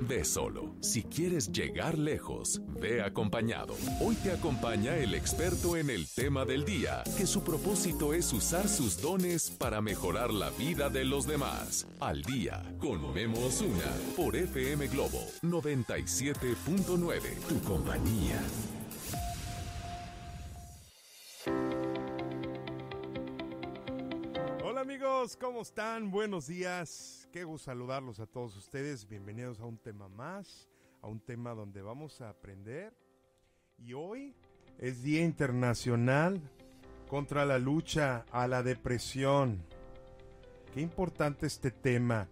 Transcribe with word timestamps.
Ve 0.00 0.24
solo. 0.24 0.74
Si 0.80 1.02
quieres 1.02 1.50
llegar 1.52 1.96
lejos, 1.98 2.60
ve 2.80 3.02
acompañado. 3.02 3.74
Hoy 4.00 4.14
te 4.16 4.32
acompaña 4.32 4.94
el 4.96 5.14
experto 5.14 5.76
en 5.76 5.88
el 5.90 6.06
tema 6.06 6.44
del 6.44 6.64
día, 6.64 7.02
que 7.16 7.26
su 7.26 7.42
propósito 7.42 8.12
es 8.12 8.32
usar 8.32 8.68
sus 8.68 9.00
dones 9.00 9.50
para 9.50 9.80
mejorar 9.80 10.32
la 10.32 10.50
vida 10.50 10.90
de 10.90 11.04
los 11.04 11.26
demás. 11.26 11.86
Al 11.98 12.22
día, 12.22 12.62
con 12.78 13.14
Memo 13.14 13.46
Osuna, 13.46 13.90
por 14.16 14.36
FM 14.36 14.88
Globo 14.88 15.20
97.9, 15.42 17.20
tu 17.48 17.60
compañía. 17.62 18.42
Hola 24.62 24.82
amigos, 24.82 25.36
¿cómo 25.36 25.62
están? 25.62 26.10
Buenos 26.10 26.48
días. 26.48 27.25
Qué 27.36 27.44
gusto 27.44 27.66
saludarlos 27.66 28.18
a 28.18 28.24
todos 28.24 28.56
ustedes. 28.56 29.06
Bienvenidos 29.06 29.60
a 29.60 29.66
un 29.66 29.76
tema 29.76 30.08
más, 30.08 30.70
a 31.02 31.06
un 31.06 31.20
tema 31.20 31.52
donde 31.52 31.82
vamos 31.82 32.22
a 32.22 32.30
aprender. 32.30 32.94
Y 33.76 33.92
hoy 33.92 34.34
es 34.78 35.02
Día 35.02 35.22
Internacional 35.22 36.40
contra 37.10 37.44
la 37.44 37.58
lucha 37.58 38.24
a 38.32 38.48
la 38.48 38.62
depresión. 38.62 39.62
Qué 40.72 40.80
importante 40.80 41.46
este 41.46 41.70
tema. 41.70 42.26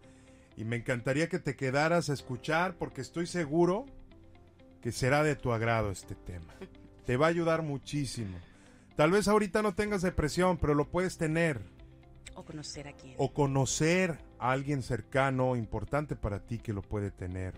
Y 0.57 0.65
me 0.65 0.77
encantaría 0.77 1.29
que 1.29 1.39
te 1.39 1.55
quedaras 1.55 2.09
a 2.09 2.15
escuchar 2.15 2.79
porque 2.79 3.03
estoy 3.03 3.27
seguro 3.27 3.84
que 4.81 4.91
será 4.91 5.23
de 5.23 5.37
tu 5.37 5.53
agrado 5.53 5.91
este 5.91 6.15
tema. 6.15 6.55
Te 7.05 7.19
va 7.19 7.27
a 7.27 7.29
ayudar 7.29 7.61
muchísimo. 7.61 8.39
Tal 8.97 9.11
vez 9.11 9.29
ahorita 9.29 9.61
no 9.61 9.75
tengas 9.75 10.01
depresión, 10.01 10.57
pero 10.57 10.73
lo 10.73 10.89
puedes 10.89 11.19
tener. 11.19 11.61
O 12.37 12.43
conocer 12.43 12.89
a 12.89 12.93
quién. 12.95 13.15
O 13.19 13.34
conocer 13.34 14.19
a 14.45 14.53
alguien 14.53 14.83
cercano, 14.83 15.57
importante 15.57 16.16
para 16.16 16.39
ti 16.39 16.59
que 16.59 16.75
lo 16.75 16.83
puede 16.83 17.11
tener. 17.11 17.55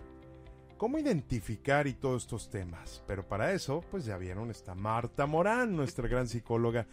¿Cómo 0.77 0.97
identificar 0.97 1.85
y 1.85 1.93
todos 1.93 2.23
estos 2.23 2.49
temas? 2.49 3.03
Pero 3.05 3.27
para 3.27 3.51
eso, 3.51 3.83
pues 3.91 4.05
ya 4.05 4.17
vieron, 4.17 4.49
está 4.51 4.73
Marta 4.73 5.25
Morán, 5.25 5.75
nuestra 5.75 6.07
gran 6.07 6.29
psicóloga. 6.29 6.87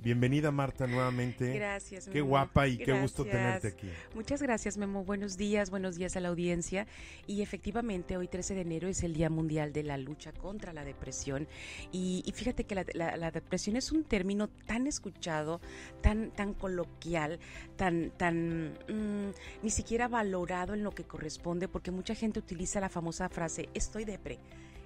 Bienvenida 0.00 0.52
Marta 0.52 0.86
nuevamente. 0.86 1.52
Gracias. 1.54 2.04
Qué 2.06 2.18
Memo. 2.20 2.28
guapa 2.28 2.68
y 2.68 2.78
qué 2.78 2.92
gusto 3.00 3.24
tenerte 3.24 3.68
aquí. 3.68 3.90
Muchas 4.14 4.40
gracias, 4.40 4.76
Memo. 4.78 5.04
Buenos 5.04 5.36
días, 5.36 5.70
buenos 5.70 5.96
días 5.96 6.16
a 6.16 6.20
la 6.20 6.28
audiencia. 6.28 6.86
Y 7.26 7.42
efectivamente, 7.42 8.16
hoy 8.16 8.28
13 8.28 8.54
de 8.54 8.60
enero 8.60 8.86
es 8.88 9.02
el 9.02 9.12
Día 9.14 9.28
Mundial 9.28 9.72
de 9.72 9.82
la 9.82 9.98
Lucha 9.98 10.32
contra 10.32 10.72
la 10.72 10.84
Depresión. 10.84 11.48
Y, 11.90 12.22
y 12.24 12.30
fíjate 12.30 12.62
que 12.62 12.76
la, 12.76 12.86
la- 12.94 13.16
la 13.16 13.30
depresión 13.32 13.74
es 13.76 13.90
un 13.90 14.04
término 14.04 14.46
tan 14.48 14.86
escuchado, 14.86 15.60
tan, 16.00 16.30
tan 16.30 16.54
coloquial, 16.54 17.40
tan, 17.76 18.12
tan 18.16 18.74
mm, 18.88 19.32
ni 19.64 19.70
siquiera 19.70 20.06
valorado 20.06 20.74
en 20.74 20.84
lo 20.84 20.92
que 20.92 21.02
corresponde, 21.04 21.66
porque 21.66 21.90
mucha 21.90 22.14
gente 22.14 22.38
utiliza 22.38 22.78
la 22.80 22.88
famosa 22.88 23.28
frase, 23.28 23.68
estoy 23.74 24.04
depre. 24.04 24.38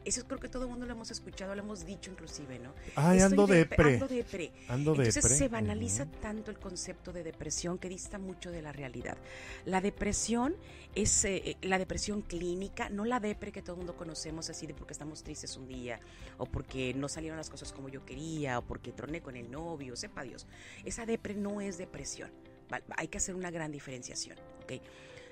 Eso 0.05 0.25
creo 0.27 0.41
que 0.41 0.48
todo 0.48 0.64
el 0.64 0.70
mundo 0.70 0.84
lo 0.86 0.92
hemos 0.92 1.11
escuchado, 1.11 1.55
lo 1.55 1.62
hemos 1.62 1.86
dicho 1.86 2.11
inclusive, 2.11 2.58
¿no? 2.58 2.72
Ay, 2.97 3.19
Estoy 3.19 3.33
ando 3.33 3.47
depre. 3.47 3.95
Ando 3.95 4.08
depre. 4.08 4.53
Ando 4.69 4.91
Entonces 4.92 5.14
depre. 5.14 5.36
se 5.36 5.48
banaliza 5.48 6.05
Ujú. 6.05 6.12
tanto 6.20 6.50
el 6.50 6.58
concepto 6.58 7.12
de 7.12 7.22
depresión 7.22 7.78
que 7.78 7.89
dista 7.89 8.19
mucho 8.19 8.50
de 8.50 8.62
la 8.62 8.73
realidad. 8.73 9.17
La 9.64 9.80
depresión 9.80 10.56
es 10.95 11.25
eh, 11.25 11.42
eh, 11.45 11.56
la 11.62 11.78
depresión 11.78 12.23
clínica, 12.23 12.89
no 12.91 13.05
la 13.05 13.20
depre 13.20 13.53
que 13.53 13.62
todo 13.62 13.73
el 13.75 13.78
mundo 13.78 13.97
conocemos 13.97 14.50
así 14.50 14.67
de 14.67 14.75
porque 14.75 14.92
estamos 14.92 15.23
tristes 15.23 15.56
un 15.56 15.69
día 15.69 16.00
o 16.39 16.47
porque 16.47 16.92
no 16.95 17.08
salieron 17.08 17.36
las 17.36 17.48
cosas 17.50 17.73
como 17.73 17.89
yo 17.89 18.05
quería 18.05 18.58
o 18.58 18.62
porque 18.62 18.92
troné 18.92 19.20
con 19.23 19.36
el 19.36 19.50
novio, 19.50 19.95
sepa 19.97 20.23
Dios. 20.23 20.47
Esa 20.84 21.06
depre 21.06 21.34
no 21.34 21.61
es 21.61 21.78
depresión. 21.78 22.30
Hay 22.97 23.08
que 23.08 23.19
hacer 23.19 23.34
una 23.34 23.50
gran 23.50 23.70
diferenciación, 23.70 24.36
¿ok? 24.64 24.73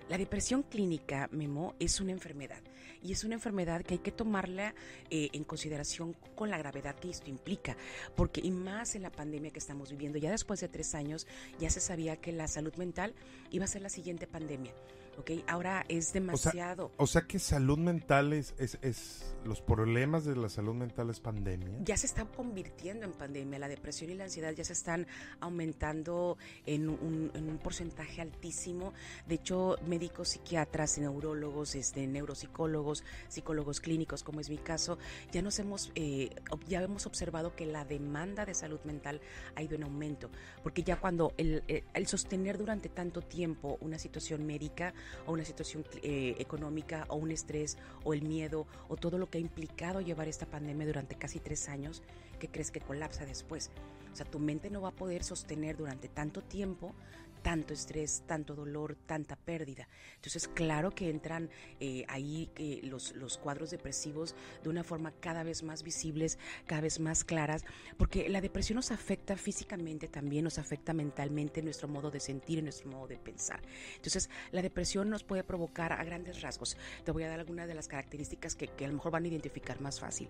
La 0.09 0.19
depresión 0.19 0.63
clínica, 0.65 1.29
Memo, 1.33 1.75
es 1.79 2.01
una 2.01 2.13
enfermedad 2.13 2.61
y 3.03 3.13
es 3.13 3.25
una 3.25 3.35
enfermedad 3.35 3.83
que 3.83 3.95
hay 3.95 4.01
que 4.01 4.13
tomarla 4.13 4.75
eh, 5.11 5.31
en 5.33 5.45
consideración 5.45 6.15
con 6.35 6.51
la 6.51 6.59
gravedad 6.59 6.95
que 6.97 7.11
esto 7.11 7.31
implica, 7.31 7.77
porque 8.17 8.41
y 8.43 8.51
más 8.51 8.95
en 8.95 9.03
la 9.03 9.11
pandemia 9.11 9.51
que 9.51 9.59
estamos 9.59 9.91
viviendo, 9.91 10.19
ya 10.19 10.31
después 10.31 10.61
de 10.61 10.69
tres 10.69 10.95
años 10.95 11.27
ya 11.59 11.71
se 11.71 11.81
sabía 11.81 12.17
que 12.17 12.33
la 12.33 12.49
salud 12.49 12.75
mental 12.75 13.15
iba 13.51 13.65
a 13.65 13.69
ser 13.69 13.83
la 13.83 13.89
siguiente 13.89 14.27
pandemia, 14.27 14.73
¿ok? 15.21 15.31
Ahora 15.47 15.85
es 15.89 16.13
demasiado. 16.13 16.91
O 16.97 17.07
sea 17.07 17.23
que 17.23 17.39
salud 17.39 17.79
mental 17.79 18.33
es, 18.33 18.55
es, 18.59 18.79
es- 18.83 19.27
los 19.45 19.63
problemas 19.63 20.27
de 20.27 20.37
la 20.37 20.51
salud 20.51 20.75
mental 20.75 21.09
es 21.09 21.19
pandemia. 21.19 21.79
ya 21.83 21.97
se 21.97 22.05
está 22.05 22.27
convirtiendo 22.27 23.07
en 23.07 23.13
pandemia. 23.13 23.59
La 23.59 23.69
depresión 23.69 24.11
y 24.11 24.15
la 24.15 24.25
ansiedad 24.25 24.53
ya 24.53 24.65
se 24.65 24.75
están 24.75 25.07
aumentando 25.41 26.37
en 26.67 26.89
un, 26.91 27.31
en 27.35 27.49
un 27.49 27.57
porcentaje 27.59 28.21
altísimo. 28.21 28.93
De 29.27 29.37
hecho, 29.37 29.77
médicos, 29.87 30.29
psiquiatras, 30.29 30.99
neurólogos, 30.99 31.75
este, 31.75 32.07
neuropsicólogos, 32.07 33.03
psicólogos 33.29 33.81
clínicos, 33.81 34.23
como 34.23 34.41
es 34.41 34.51
mi 34.51 34.59
caso, 34.59 34.99
ya 35.33 35.41
nos 35.43 35.59
hemos, 35.59 35.91
eh, 35.95 36.31
ya 36.69 36.83
hemos 36.83 37.07
observado 37.07 37.57
que 37.57 37.65
la 37.65 37.85
demanda 37.87 38.45
de 38.45 38.53
salud 38.55 38.81
mental 38.85 39.21
ha 39.55 39.63
ido 39.63 39.75
en 39.75 39.85
aumento. 39.85 40.31
Porque 40.63 40.83
ya 40.83 41.01
cuando 41.01 41.33
el, 41.39 41.63
eh, 41.69 41.85
el 41.95 42.07
sostener 42.07 42.59
durante 42.59 42.89
tanto 42.91 43.23
tiempo 43.23 43.79
una 43.81 43.99
situación 43.99 44.45
médica 44.47 44.93
o 45.27 45.33
una 45.33 45.45
situación 45.45 45.85
eh, 46.03 46.37
económica 46.39 47.07
o 47.09 47.17
un 47.17 47.31
estrés 47.31 47.79
o 48.05 48.15
el 48.15 48.23
miedo 48.23 48.67
o 48.89 48.97
todo 48.97 49.19
lo 49.19 49.29
que 49.29 49.39
ha 49.39 49.41
implicado 49.41 50.01
llevar 50.01 50.29
esta 50.29 50.47
pandemia 50.47 50.87
durante 50.87 51.17
casi 51.17 51.41
tres 51.41 51.69
años, 51.69 52.03
¿qué 52.39 52.49
crees 52.49 52.71
que 52.71 52.81
colapsa 52.81 53.25
después? 53.27 53.71
O 54.13 54.17
sea, 54.17 54.27
tu 54.27 54.39
mente 54.39 54.71
no 54.71 54.81
va 54.81 54.89
a 54.89 54.97
poder 54.97 55.23
sostener 55.23 55.77
durante 55.77 56.09
tanto 56.09 56.43
tiempo 56.43 56.95
tanto 57.43 57.75
estrés, 57.75 58.23
tanto 58.27 58.55
dolor, 58.55 58.97
tanta 59.07 59.37
pérdida. 59.37 59.89
Entonces, 60.17 60.49
claro 60.49 60.91
que 60.91 61.11
entran 61.11 61.51
eh, 61.81 62.05
ahí 62.09 62.51
eh, 62.57 62.81
los, 62.85 63.15
los 63.15 63.39
cuadros 63.39 63.71
depresivos 63.71 64.35
de 64.63 64.69
una 64.69 64.85
forma 64.85 65.13
cada 65.21 65.43
vez 65.43 65.63
más 65.63 65.83
visibles, 65.83 66.39
cada 66.67 66.83
vez 66.83 67.01
más 67.01 67.25
claras, 67.25 67.65
porque 67.97 68.29
la 68.29 68.41
depresión 68.41 68.77
nos 68.77 68.91
afecta 68.91 69.37
físicamente 69.37 70.09
también, 70.09 70.45
nos 70.45 70.59
afecta 70.59 70.93
mentalmente 70.93 71.61
en 71.61 71.67
nuestro 71.67 71.89
modo 71.89 72.11
de 72.11 72.21
sentir, 72.21 72.59
en 72.59 72.65
nuestro 72.65 72.91
modo 72.91 73.07
de 73.09 73.19
pensar. 73.19 73.61
Entonces, 73.97 74.31
la 74.53 74.63
depresión 74.63 75.11
nos 75.11 75.25
puede 75.25 75.45
provocar 75.45 75.93
a 75.93 76.05
grandes 76.05 76.41
rasgos. 76.41 76.77
Te 77.05 77.11
voy 77.13 77.25
a 77.25 77.29
dar 77.29 77.41
algunas 77.41 77.69
de 77.69 77.75
las 77.75 77.89
características 77.89 78.55
que, 78.55 78.69
que 78.69 78.85
a 78.85 78.89
lo 78.89 78.95
mejor 78.95 79.13
van 79.13 79.25
a 79.25 79.29
identificar 79.29 79.81
más 79.81 80.01
fácil 80.01 80.29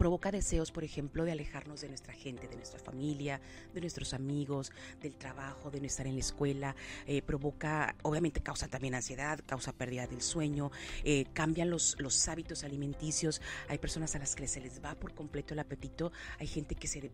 provoca 0.00 0.32
deseos, 0.32 0.72
por 0.72 0.82
ejemplo, 0.82 1.26
de 1.26 1.32
alejarnos 1.32 1.82
de 1.82 1.88
nuestra 1.88 2.14
gente, 2.14 2.48
de 2.48 2.56
nuestra 2.56 2.80
familia, 2.80 3.38
de 3.74 3.82
nuestros 3.82 4.14
amigos, 4.14 4.72
del 5.02 5.14
trabajo, 5.14 5.70
de 5.70 5.78
no 5.78 5.86
estar 5.86 6.06
en 6.06 6.14
la 6.14 6.20
escuela, 6.20 6.74
eh, 7.06 7.20
provoca, 7.20 7.94
obviamente 8.00 8.40
causa 8.40 8.66
también 8.66 8.94
ansiedad, 8.94 9.40
causa 9.44 9.74
pérdida 9.74 10.06
del 10.06 10.22
sueño, 10.22 10.72
eh, 11.04 11.26
cambian 11.34 11.68
los, 11.68 11.96
los 11.98 12.26
hábitos 12.28 12.64
alimenticios, 12.64 13.42
hay 13.68 13.76
personas 13.76 14.16
a 14.16 14.20
las 14.20 14.34
que 14.34 14.48
se 14.48 14.62
les 14.62 14.82
va 14.82 14.94
por 14.94 15.12
completo 15.12 15.52
el 15.52 15.60
apetito, 15.60 16.12
hay 16.38 16.46
gente 16.46 16.76
que 16.76 16.88
se 16.88 17.10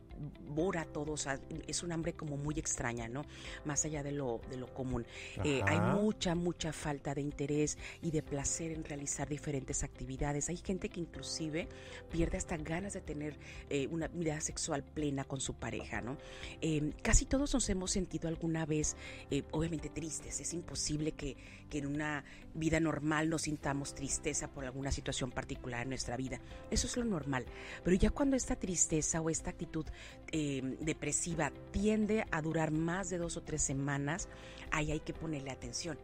devora 0.47 0.85
todo, 0.85 1.11
o 1.11 1.17
sea, 1.17 1.41
es 1.67 1.83
un 1.83 1.91
hambre 1.91 2.13
como 2.13 2.37
muy 2.37 2.57
extraña, 2.57 3.09
¿no? 3.09 3.25
Más 3.65 3.85
allá 3.85 4.05
de 4.05 4.13
lo, 4.13 4.41
de 4.49 4.59
lo 4.59 4.73
común. 4.73 5.05
Eh, 5.43 5.61
hay 5.67 5.81
mucha, 5.81 6.37
mucha 6.37 6.73
falta 6.73 7.17
de 7.17 7.21
interés 7.21 7.79
y 8.01 8.13
de 8.13 8.23
placer 8.23 8.71
en 8.71 8.85
realizar 8.85 9.29
diferentes 9.29 9.83
actividades. 9.83 10.49
Hay 10.51 10.57
gente 10.59 10.89
que 10.89 11.01
inclusive 11.01 11.69
pierde 12.13 12.39
hasta 12.39 12.57
ganas 12.57 12.76
de 12.85 13.01
tener 13.01 13.39
eh, 13.71 13.87
una 13.89 14.09
vida 14.09 14.41
sexual 14.41 14.83
plena 14.83 15.25
con 15.25 15.41
su 15.41 15.55
pareja, 15.55 16.01
¿no? 16.01 16.17
Eh, 16.61 16.93
casi 17.03 17.25
todos 17.25 17.53
nos 17.55 17.69
hemos 17.69 17.91
sentido 17.91 18.29
alguna 18.29 18.67
vez, 18.67 18.97
eh, 19.31 19.43
obviamente 19.51 19.89
tristes. 19.89 20.41
Es 20.41 20.53
imposible 20.53 21.13
que, 21.13 21.37
que 21.71 21.79
en 21.79 21.87
una 21.87 22.25
vida 22.55 22.81
normal 22.81 23.29
nos 23.29 23.43
sintamos 23.43 23.95
tristeza 23.95 24.49
por 24.49 24.65
alguna 24.65 24.91
situación 24.91 25.31
particular 25.31 25.83
en 25.83 25.91
nuestra 25.91 26.17
vida. 26.17 26.41
Eso 26.71 26.87
es 26.87 26.97
lo 26.97 27.05
normal. 27.05 27.45
Pero 27.85 27.97
ya 27.97 28.11
cuando 28.11 28.37
esta 28.37 28.57
tristeza 28.57 29.21
o 29.21 29.31
esta 29.31 29.51
actitud 29.51 29.87
eh, 30.33 30.77
depresiva 30.81 31.53
tiende 31.71 32.25
a 32.31 32.43
durar 32.43 32.71
más 32.71 33.11
de 33.11 33.19
dos 33.19 33.37
o 33.37 33.43
tres 33.43 33.63
semanas, 33.63 34.29
ahí 34.71 34.91
hay 34.93 35.01
que 35.01 35.13
ponerle 35.13 35.51
atención. 35.51 35.99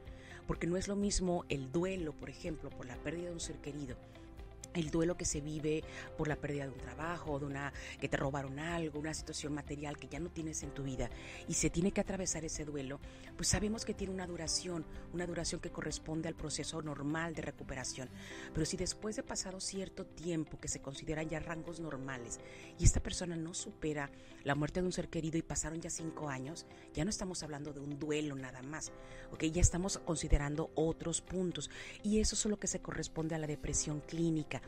Porque 0.46 0.66
no 0.66 0.76
es 0.76 0.88
lo 0.88 0.96
mismo 0.96 1.44
el 1.48 1.70
duelo, 1.70 2.12
por 2.12 2.28
ejemplo, 2.28 2.68
por 2.70 2.86
la 2.86 2.96
pérdida 2.96 3.28
de 3.28 3.32
un 3.32 3.40
ser 3.40 3.56
querido, 3.58 3.96
el 4.74 4.90
duelo 4.90 5.16
que 5.16 5.24
se 5.24 5.40
vive 5.40 5.82
por 6.16 6.28
la 6.28 6.36
pérdida 6.36 6.64
de 6.64 6.72
un 6.72 6.78
trabajo, 6.78 7.38
de 7.38 7.46
una 7.46 7.72
que 8.00 8.08
te 8.08 8.16
robaron 8.16 8.58
algo, 8.58 8.98
una 8.98 9.14
situación 9.14 9.54
material 9.54 9.96
que 9.96 10.08
ya 10.08 10.18
no 10.18 10.30
tienes 10.30 10.62
en 10.62 10.70
tu 10.70 10.82
vida 10.82 11.10
y 11.48 11.54
se 11.54 11.70
tiene 11.70 11.92
que 11.92 12.00
atravesar 12.00 12.44
ese 12.44 12.64
duelo, 12.64 13.00
pues 13.36 13.48
sabemos 13.48 13.84
que 13.84 13.94
tiene 13.94 14.12
una 14.12 14.26
duración, 14.26 14.84
una 15.12 15.26
duración 15.26 15.60
que 15.60 15.70
corresponde 15.70 16.28
al 16.28 16.34
proceso 16.34 16.82
normal 16.82 17.34
de 17.34 17.42
recuperación. 17.42 18.08
Pero 18.52 18.66
si 18.66 18.76
después 18.76 19.16
de 19.16 19.22
pasado 19.22 19.60
cierto 19.60 20.06
tiempo 20.06 20.58
que 20.58 20.68
se 20.68 20.80
consideran 20.80 21.28
ya 21.28 21.40
rangos 21.40 21.80
normales 21.80 22.40
y 22.78 22.84
esta 22.84 23.00
persona 23.00 23.36
no 23.36 23.54
supera 23.54 24.10
la 24.44 24.54
muerte 24.54 24.80
de 24.80 24.86
un 24.86 24.92
ser 24.92 25.08
querido 25.08 25.38
y 25.38 25.42
pasaron 25.42 25.80
ya 25.80 25.90
cinco 25.90 26.28
años, 26.28 26.66
ya 26.94 27.04
no 27.04 27.10
estamos 27.10 27.42
hablando 27.42 27.72
de 27.72 27.80
un 27.80 27.98
duelo 27.98 28.34
nada 28.34 28.62
más, 28.62 28.92
¿ok? 29.32 29.44
Ya 29.44 29.60
estamos 29.60 29.98
considerando 29.98 30.70
otros 30.74 31.20
puntos 31.20 31.70
y 32.02 32.20
eso 32.20 32.34
es 32.34 32.46
lo 32.46 32.58
que 32.58 32.66
se 32.66 32.80
corresponde 32.80 33.34
a 33.34 33.38
la 33.38 33.46
depresión 33.46 34.00
clínica. 34.00 34.61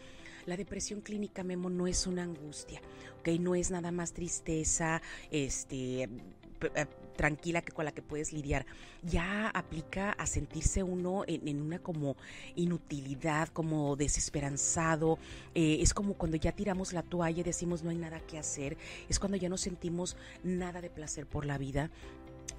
La 0.46 0.56
depresión 0.56 1.00
clínica, 1.00 1.42
Memo, 1.42 1.70
no 1.70 1.86
es 1.86 2.06
una 2.06 2.22
angustia, 2.22 2.80
¿ok? 3.20 3.28
No 3.40 3.54
es 3.54 3.70
nada 3.70 3.90
más 3.92 4.12
tristeza, 4.12 5.00
este, 5.30 6.02
eh, 6.02 6.86
tranquila 7.16 7.62
que 7.62 7.72
con 7.72 7.84
la 7.84 7.92
que 7.92 8.02
puedes 8.02 8.32
lidiar. 8.32 8.66
Ya 9.02 9.48
aplica 9.50 10.10
a 10.12 10.26
sentirse 10.26 10.82
uno 10.82 11.22
en, 11.26 11.62
una 11.62 11.78
como 11.78 12.16
inutilidad, 12.56 13.48
como 13.48 13.96
desesperanzado. 13.96 15.18
Eh, 15.54 15.78
es 15.80 15.94
como 15.94 16.14
cuando 16.14 16.36
ya 16.36 16.52
tiramos 16.52 16.92
la 16.92 17.02
toalla 17.02 17.40
y 17.40 17.44
decimos 17.44 17.82
no 17.82 17.90
hay 17.90 17.98
nada 17.98 18.20
que 18.20 18.38
hacer. 18.38 18.76
Es 19.08 19.18
cuando 19.18 19.36
ya 19.36 19.48
no 19.48 19.56
sentimos 19.56 20.16
nada 20.42 20.80
de 20.80 20.90
placer 20.90 21.26
por 21.26 21.46
la 21.46 21.56
vida 21.56 21.90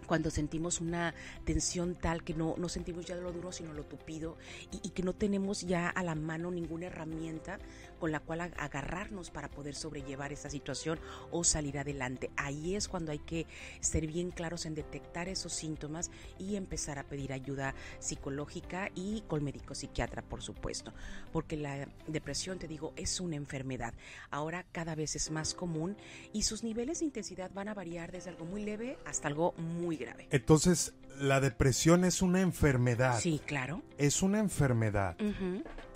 cuando 0.06 0.30
sentimos 0.30 0.82
una 0.82 1.14
tensión 1.46 1.96
tal 1.96 2.24
que 2.24 2.34
no, 2.34 2.56
no 2.58 2.70
sentimos 2.70 3.06
ya 3.06 3.16
lo 3.16 3.32
duro, 3.32 3.52
sino 3.52 3.74
lo 3.74 3.84
tupido, 3.84 4.38
y, 4.84 4.90
que 4.90 5.04
no 5.04 5.14
tenemos 5.14 5.62
ya 5.62 5.90
a 5.90 6.04
la 6.04 6.16
mano 6.16 6.52
ninguna 6.52 6.88
herramienta 6.88 7.60
con 8.00 8.12
la 8.12 8.20
cual 8.20 8.42
agarrarnos 8.42 9.32
para 9.32 9.50
poder 9.50 9.76
sobrellevar 9.76 10.34
esa 10.34 10.50
situación 10.50 11.00
o 11.32 11.44
salir 11.44 11.78
adelante. 11.78 12.32
Ahí 12.38 12.76
es 12.76 12.88
cuando 12.88 13.12
hay 13.12 13.20
que 13.20 13.48
ser 13.80 14.08
bien 14.08 14.32
claros 14.32 14.66
en 14.66 14.76
detectar 14.76 15.30
esos 15.30 15.54
síntomas 15.54 16.12
y 16.38 16.56
empezar 16.56 17.00
a 17.00 17.04
pedir 17.04 17.34
ayuda 17.34 17.76
psicológica 18.00 18.90
y 18.96 19.24
con 19.28 19.44
médico 19.44 19.76
psiquiatra, 19.76 20.22
por 20.22 20.42
supuesto, 20.42 20.94
porque 21.32 21.58
la 21.58 21.88
depresión, 22.08 22.60
te 22.60 22.68
digo, 22.68 22.94
es 22.96 23.20
una 23.20 23.36
enfermedad. 23.36 23.94
Ahora 24.30 24.66
cada 24.72 24.96
vez 24.96 25.16
es 25.16 25.32
más 25.32 25.54
común 25.54 25.98
y 26.34 26.44
sus 26.44 26.64
niveles 26.64 27.00
de 27.00 27.06
intensidad 27.06 27.52
van 27.54 27.70
a 27.70 27.74
variar 27.74 28.12
desde 28.12 28.30
algo 28.30 28.46
muy 28.46 28.64
leve 28.64 28.98
hasta 29.06 29.28
algo 29.28 29.54
muy 29.58 29.98
grave. 29.98 30.28
Entonces, 30.32 30.94
la 31.20 31.40
depresión 31.40 32.04
es 32.06 32.22
una 32.22 32.42
enfermedad. 32.42 33.20
Sí, 33.20 33.42
claro. 33.46 33.82
Es 33.98 34.22
una 34.22 34.40
enfermedad. 34.40 35.16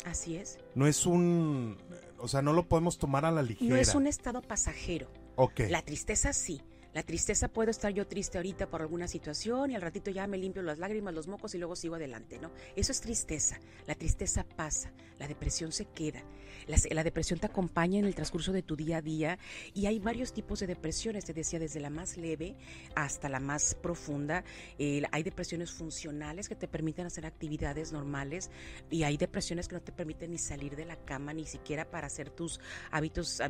Así 0.06 0.38
es. 0.38 0.60
No 0.76 0.88
es 0.88 1.06
un... 1.06 1.78
O 2.18 2.28
sea, 2.28 2.42
no 2.42 2.54
lo 2.54 2.68
podemos 2.68 2.98
tomar 2.98 3.26
a 3.26 3.32
la 3.32 3.42
ligera. 3.42 3.70
No 3.70 3.76
es 3.78 3.96
un 3.96 4.08
estado 4.08 4.42
pasajero. 4.42 5.08
Ok. 5.36 5.62
La 5.70 5.82
tristeza 5.82 6.34
sí. 6.34 6.62
La 6.94 7.04
tristeza 7.04 7.48
puedo 7.48 7.70
estar 7.70 7.94
yo 7.94 8.08
triste 8.08 8.38
ahorita 8.38 8.68
por 8.68 8.82
alguna 8.82 9.08
situación 9.08 9.72
y 9.72 9.76
al 9.76 9.82
ratito 9.82 10.10
ya 10.10 10.26
me 10.26 10.38
limpio 10.38 10.64
las 10.64 10.80
lágrimas, 10.80 11.14
los 11.14 11.28
mocos 11.28 11.54
y 11.54 11.60
luego 11.60 11.76
sigo 11.76 11.96
adelante, 11.96 12.40
¿no? 12.40 12.52
Eso 12.76 12.92
es 12.92 13.02
tristeza. 13.02 13.60
La 13.86 13.94
tristeza 13.94 14.44
pasa, 14.44 14.92
la 15.20 15.28
depresión 15.28 15.72
se 15.72 15.86
queda. 15.86 16.24
La, 16.68 17.04
depresión 17.04 17.40
te 17.40 17.46
acompaña 17.46 18.00
en 18.00 18.06
el 18.06 18.16
transcurso 18.16 18.52
de 18.52 18.62
tu 18.62 18.76
día 18.76 18.98
a 18.98 19.02
día 19.02 19.40
y 19.74 19.86
hay 19.86 20.00
varios 20.00 20.34
tipos 20.34 20.60
de 20.60 20.68
depresiones, 20.68 21.26
te 21.26 21.34
decía, 21.34 21.60
desde 21.60 21.80
la 21.80 21.90
más 21.90 22.18
leve 22.18 22.56
hasta 22.96 23.30
la 23.30 23.40
más 23.40 23.76
profunda. 23.76 24.44
hay 24.78 25.24
depresiones 25.24 25.72
funcionales 25.72 26.50
que 26.50 26.56
te 26.56 26.68
permiten 26.68 27.06
hacer 27.06 27.26
actividades 27.26 27.92
normales 27.92 28.50
y 28.90 29.04
hay 29.04 29.18
depresiones 29.18 29.68
que 29.68 29.76
no 29.76 29.82
te 29.82 29.92
permiten 29.92 30.32
ni 30.32 30.38
salir 30.38 30.76
de 30.76 30.86
la 30.86 30.96
cama, 30.96 31.34
ni 31.34 31.46
siquiera 31.46 31.90
para 31.90 32.08
hacer 32.08 32.30
tus 32.30 32.60
hábitos, 32.92 33.42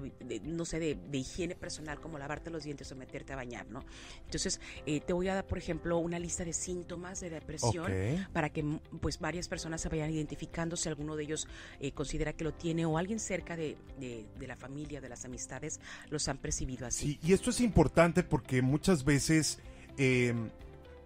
no 0.43 0.65
sé, 0.65 0.79
de, 0.79 1.17
higiene 1.17 1.55
personal 1.55 1.99
como 1.99 2.17
lavarte 2.17 2.49
los 2.49 2.63
dientes 2.63 2.91
o 2.91 2.95
meterte 2.95 3.28
a 3.33 3.35
bañar, 3.35 3.69
¿no? 3.69 3.83
Entonces, 4.25 4.59
eh, 4.85 4.99
te 5.01 5.13
voy 5.13 5.27
a 5.27 5.35
dar, 5.35 5.47
por 5.47 5.57
ejemplo, 5.57 5.97
una 5.97 6.19
lista 6.19 6.43
de 6.45 6.53
síntomas 6.53 7.19
de 7.19 7.29
depresión 7.29 7.91
para 8.33 8.49
que 8.49 8.63
pues 9.01 9.19
varias 9.19 9.47
personas 9.47 9.81
se 9.81 9.89
vayan 9.89 10.11
identificando 10.11 10.75
si 10.75 10.89
alguno 10.89 11.15
de 11.15 11.23
ellos 11.23 11.47
eh, 11.79 11.91
considera 11.91 12.33
que 12.33 12.43
lo 12.43 12.53
tiene 12.53 12.85
o 12.85 12.97
alguien 12.97 13.19
cerca 13.19 13.55
de, 13.55 13.77
la 14.39 14.55
familia, 14.55 15.01
de 15.01 15.09
las 15.09 15.25
amistades, 15.25 15.79
los 16.09 16.27
han 16.27 16.37
percibido 16.37 16.87
así. 16.87 17.13
Sí, 17.13 17.19
y 17.23 17.33
esto 17.33 17.49
es 17.49 17.61
importante 17.61 18.23
porque 18.23 18.61
muchas 18.61 19.03
veces 19.03 19.59
eh, 19.97 20.33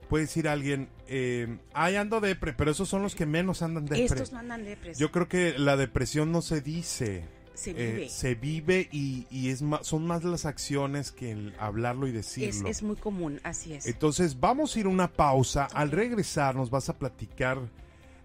puede 0.10 0.26
decir 0.26 0.48
alguien, 0.48 0.90
eh, 1.08 1.58
ay, 1.74 1.96
ando 1.96 2.22
depre, 2.22 2.54
pero 2.54 2.72
esos 2.72 2.88
son 2.88 3.02
los 3.02 3.16
que 3.16 3.26
menos 3.26 3.62
andan 3.62 3.86
depre. 3.86 4.06
Estos 4.06 4.32
no 4.32 4.40
andan 4.40 4.64
depre. 4.64 4.94
Yo 4.94 5.12
creo 5.12 5.28
que 5.28 5.58
la 5.58 5.76
depresión 5.76 6.32
no 6.32 6.42
se 6.42 6.62
dice. 6.62 7.26
Se 7.54 7.72
eh, 7.72 7.74
vive. 7.74 8.10
se 8.10 8.36
vive 8.36 8.90
y, 8.92 9.50
es 9.50 9.64
son 9.82 10.08
más 10.08 10.24
las 10.24 10.46
acciones 10.46 11.12
que 11.12 11.32
el 11.32 11.54
hablarlo 11.60 12.08
y 12.08 12.12
decirlo. 12.12 12.68
Es, 12.68 12.78
es, 12.78 12.84
muy 12.84 12.96
común, 12.96 13.40
así 13.44 13.74
es. 13.74 13.86
Entonces 13.86 14.40
vamos 14.40 14.76
a 14.76 14.80
ir 14.80 14.86
a 14.88 14.90
una 14.90 15.12
pausa. 15.12 15.68
Al 15.74 15.92
regresar 15.92 16.56
nos 16.56 16.70
vas 16.70 16.90
a 16.90 16.98
platicar 16.98 17.60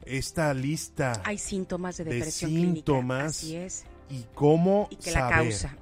esta 0.05 0.53
lista. 0.55 1.21
Hay 1.25 1.39
síntomas 1.39 1.99
de 1.99 2.05
depresión 2.05 2.51
síntomas 2.51 3.37
Así 3.37 3.57
es. 3.57 3.85
Y 4.11 4.25
cómo 4.35 4.89
y 4.91 4.97
que 4.97 5.11
la 5.11 5.29
causa. 5.29 5.77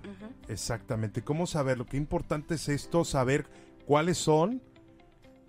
Exactamente, 0.48 1.22
cómo 1.22 1.46
saber. 1.46 1.78
Lo 1.78 1.86
que 1.86 1.96
importante 1.96 2.54
es 2.54 2.68
esto, 2.68 3.04
saber 3.04 3.46
cuáles 3.86 4.18
son 4.18 4.60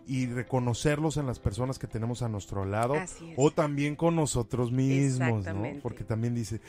y 0.08 0.28
reconocerlos 0.28 1.18
en 1.18 1.26
las 1.26 1.40
personas 1.40 1.80
que 1.80 1.88
tenemos 1.88 2.22
a 2.22 2.30
nuestro 2.30 2.66
lado 2.66 2.96
o 3.36 3.52
también 3.52 3.96
con 3.96 4.16
nosotros 4.16 4.72
mismos, 4.72 5.46
¿no? 5.46 5.64
Porque 5.82 6.04
también 6.04 6.34
dice, 6.34 6.62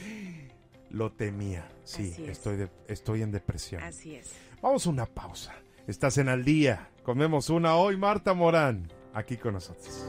lo 0.90 1.12
temía. 1.12 1.70
Sí, 1.84 2.14
estoy, 2.26 2.68
estoy 2.86 3.22
en 3.22 3.30
depresión. 3.30 3.82
Así 3.82 4.14
es. 4.14 4.32
Vamos 4.60 4.86
a 4.86 4.90
una 4.90 5.06
pausa. 5.06 5.54
Estás 5.86 6.18
en 6.18 6.28
al 6.28 6.44
día. 6.44 6.90
Comemos 7.02 7.50
una 7.50 7.76
hoy, 7.76 7.96
Marta 7.96 8.34
Morán, 8.34 8.92
aquí 9.14 9.36
con 9.36 9.54
nosotros. 9.54 10.08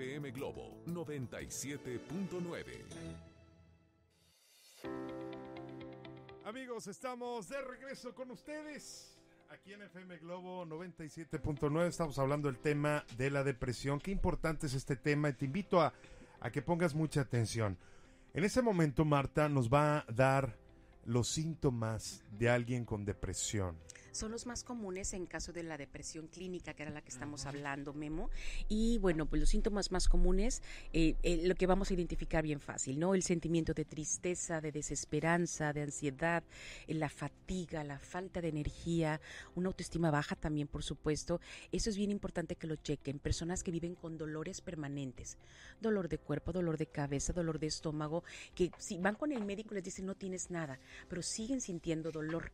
FM 0.00 0.30
Globo 0.32 0.82
97.9. 0.86 2.84
Amigos, 6.44 6.86
estamos 6.86 7.48
de 7.48 7.60
regreso 7.62 8.14
con 8.14 8.30
ustedes. 8.30 9.19
Aquí 9.50 9.72
en 9.72 9.82
FM 9.82 10.18
Globo 10.18 10.64
97.9 10.64 11.88
estamos 11.88 12.20
hablando 12.20 12.46
del 12.46 12.60
tema 12.60 13.04
de 13.16 13.30
la 13.30 13.42
depresión. 13.42 13.98
Qué 13.98 14.12
importante 14.12 14.68
es 14.68 14.74
este 14.74 14.94
tema 14.94 15.28
y 15.28 15.32
te 15.32 15.44
invito 15.44 15.80
a, 15.80 15.92
a 16.38 16.52
que 16.52 16.62
pongas 16.62 16.94
mucha 16.94 17.22
atención. 17.22 17.76
En 18.32 18.44
ese 18.44 18.62
momento 18.62 19.04
Marta 19.04 19.48
nos 19.48 19.68
va 19.68 19.98
a 19.98 20.04
dar 20.12 20.56
los 21.04 21.30
síntomas 21.30 22.22
de 22.30 22.48
alguien 22.48 22.84
con 22.84 23.04
depresión 23.04 23.76
son 24.12 24.30
los 24.32 24.46
más 24.46 24.64
comunes 24.64 25.12
en 25.12 25.26
caso 25.26 25.52
de 25.52 25.62
la 25.62 25.76
depresión 25.76 26.26
clínica, 26.28 26.74
que 26.74 26.82
era 26.82 26.92
la 26.92 27.02
que 27.02 27.10
estamos 27.10 27.46
hablando, 27.46 27.92
Memo. 27.92 28.30
Y 28.68 28.98
bueno, 28.98 29.26
pues 29.26 29.40
los 29.40 29.48
síntomas 29.48 29.92
más 29.92 30.08
comunes, 30.08 30.62
eh, 30.92 31.16
eh, 31.22 31.42
lo 31.46 31.54
que 31.54 31.66
vamos 31.66 31.90
a 31.90 31.94
identificar 31.94 32.42
bien 32.42 32.60
fácil, 32.60 32.98
¿no? 32.98 33.14
El 33.14 33.22
sentimiento 33.22 33.74
de 33.74 33.84
tristeza, 33.84 34.60
de 34.60 34.72
desesperanza, 34.72 35.72
de 35.72 35.82
ansiedad, 35.82 36.42
eh, 36.86 36.94
la 36.94 37.08
fatiga, 37.08 37.84
la 37.84 37.98
falta 37.98 38.40
de 38.40 38.48
energía, 38.48 39.20
una 39.54 39.68
autoestima 39.68 40.10
baja 40.10 40.36
también, 40.36 40.68
por 40.68 40.82
supuesto. 40.82 41.40
Eso 41.72 41.90
es 41.90 41.96
bien 41.96 42.10
importante 42.10 42.56
que 42.56 42.66
lo 42.66 42.76
chequen. 42.76 43.18
Personas 43.18 43.62
que 43.62 43.70
viven 43.70 43.94
con 43.94 44.18
dolores 44.18 44.60
permanentes, 44.60 45.38
dolor 45.80 46.08
de 46.08 46.18
cuerpo, 46.18 46.52
dolor 46.52 46.76
de 46.76 46.86
cabeza, 46.86 47.32
dolor 47.32 47.58
de 47.58 47.66
estómago, 47.66 48.24
que 48.54 48.70
si 48.78 48.98
van 48.98 49.14
con 49.14 49.32
el 49.32 49.44
médico 49.44 49.74
les 49.74 49.84
dicen 49.84 50.06
no 50.06 50.14
tienes 50.14 50.50
nada, 50.50 50.78
pero 51.08 51.22
siguen 51.22 51.60
sintiendo 51.60 52.10
dolor. 52.10 52.52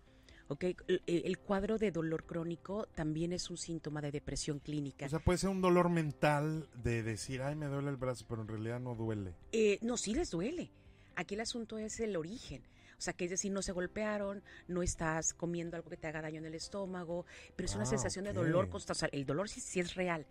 Okay. 0.49 0.77
El, 1.07 1.39
cuadro 1.39 1.77
de 1.77 1.91
dolor 1.91 2.25
crónico 2.25 2.87
también 2.95 3.33
es 3.33 3.51
un 3.51 3.57
síntoma 3.57 4.01
de 4.01 4.13
depresión 4.13 4.61
clínica. 4.61 5.07
O 5.07 5.09
sea, 5.09 5.19
puede 5.19 5.39
ser 5.39 5.51
un 5.51 5.61
dolor 5.61 5.89
mental 5.89 6.69
de 6.83 7.03
decir, 7.03 7.43
ay, 7.43 7.57
me 7.57 7.67
duele 7.67 7.91
el 7.91 7.97
brazo, 7.97 8.25
pero 8.29 8.43
en 8.43 8.49
realidad 8.49 8.79
no 8.79 8.95
duele. 8.95 9.35
Eh, 9.51 9.79
no, 9.83 9.97
sí 9.97 10.15
les 10.15 10.31
duele. 10.31 10.71
Aquí 11.17 11.35
el 11.35 11.41
asunto 11.41 11.79
es 11.79 11.99
el 11.99 12.17
origen. 12.17 12.63
O 12.99 13.01
sea, 13.01 13.13
que 13.13 13.25
es 13.25 13.31
decir, 13.31 13.53
no 13.53 13.63
se 13.63 13.73
golpearon, 13.73 14.43
no 14.69 14.83
estás 14.83 15.35
comiendo 15.35 15.77
algo 15.77 15.91
que 15.91 15.97
te 15.97 16.07
haga 16.07 16.23
daño 16.23 16.39
en 16.39 16.47
el 16.47 16.55
estómago, 16.55 17.27
pero 17.55 17.67
es 17.67 17.75
una 17.75 17.85
ah, 17.85 17.87
sensación 17.87 18.25
de 18.25 18.33
dolor 18.33 18.69
constante. 18.69 19.17
el 19.17 19.27
dolor 19.27 19.49
sí, 19.49 19.61
sí, 19.61 19.81
es 19.81 19.95
real, 19.95 20.27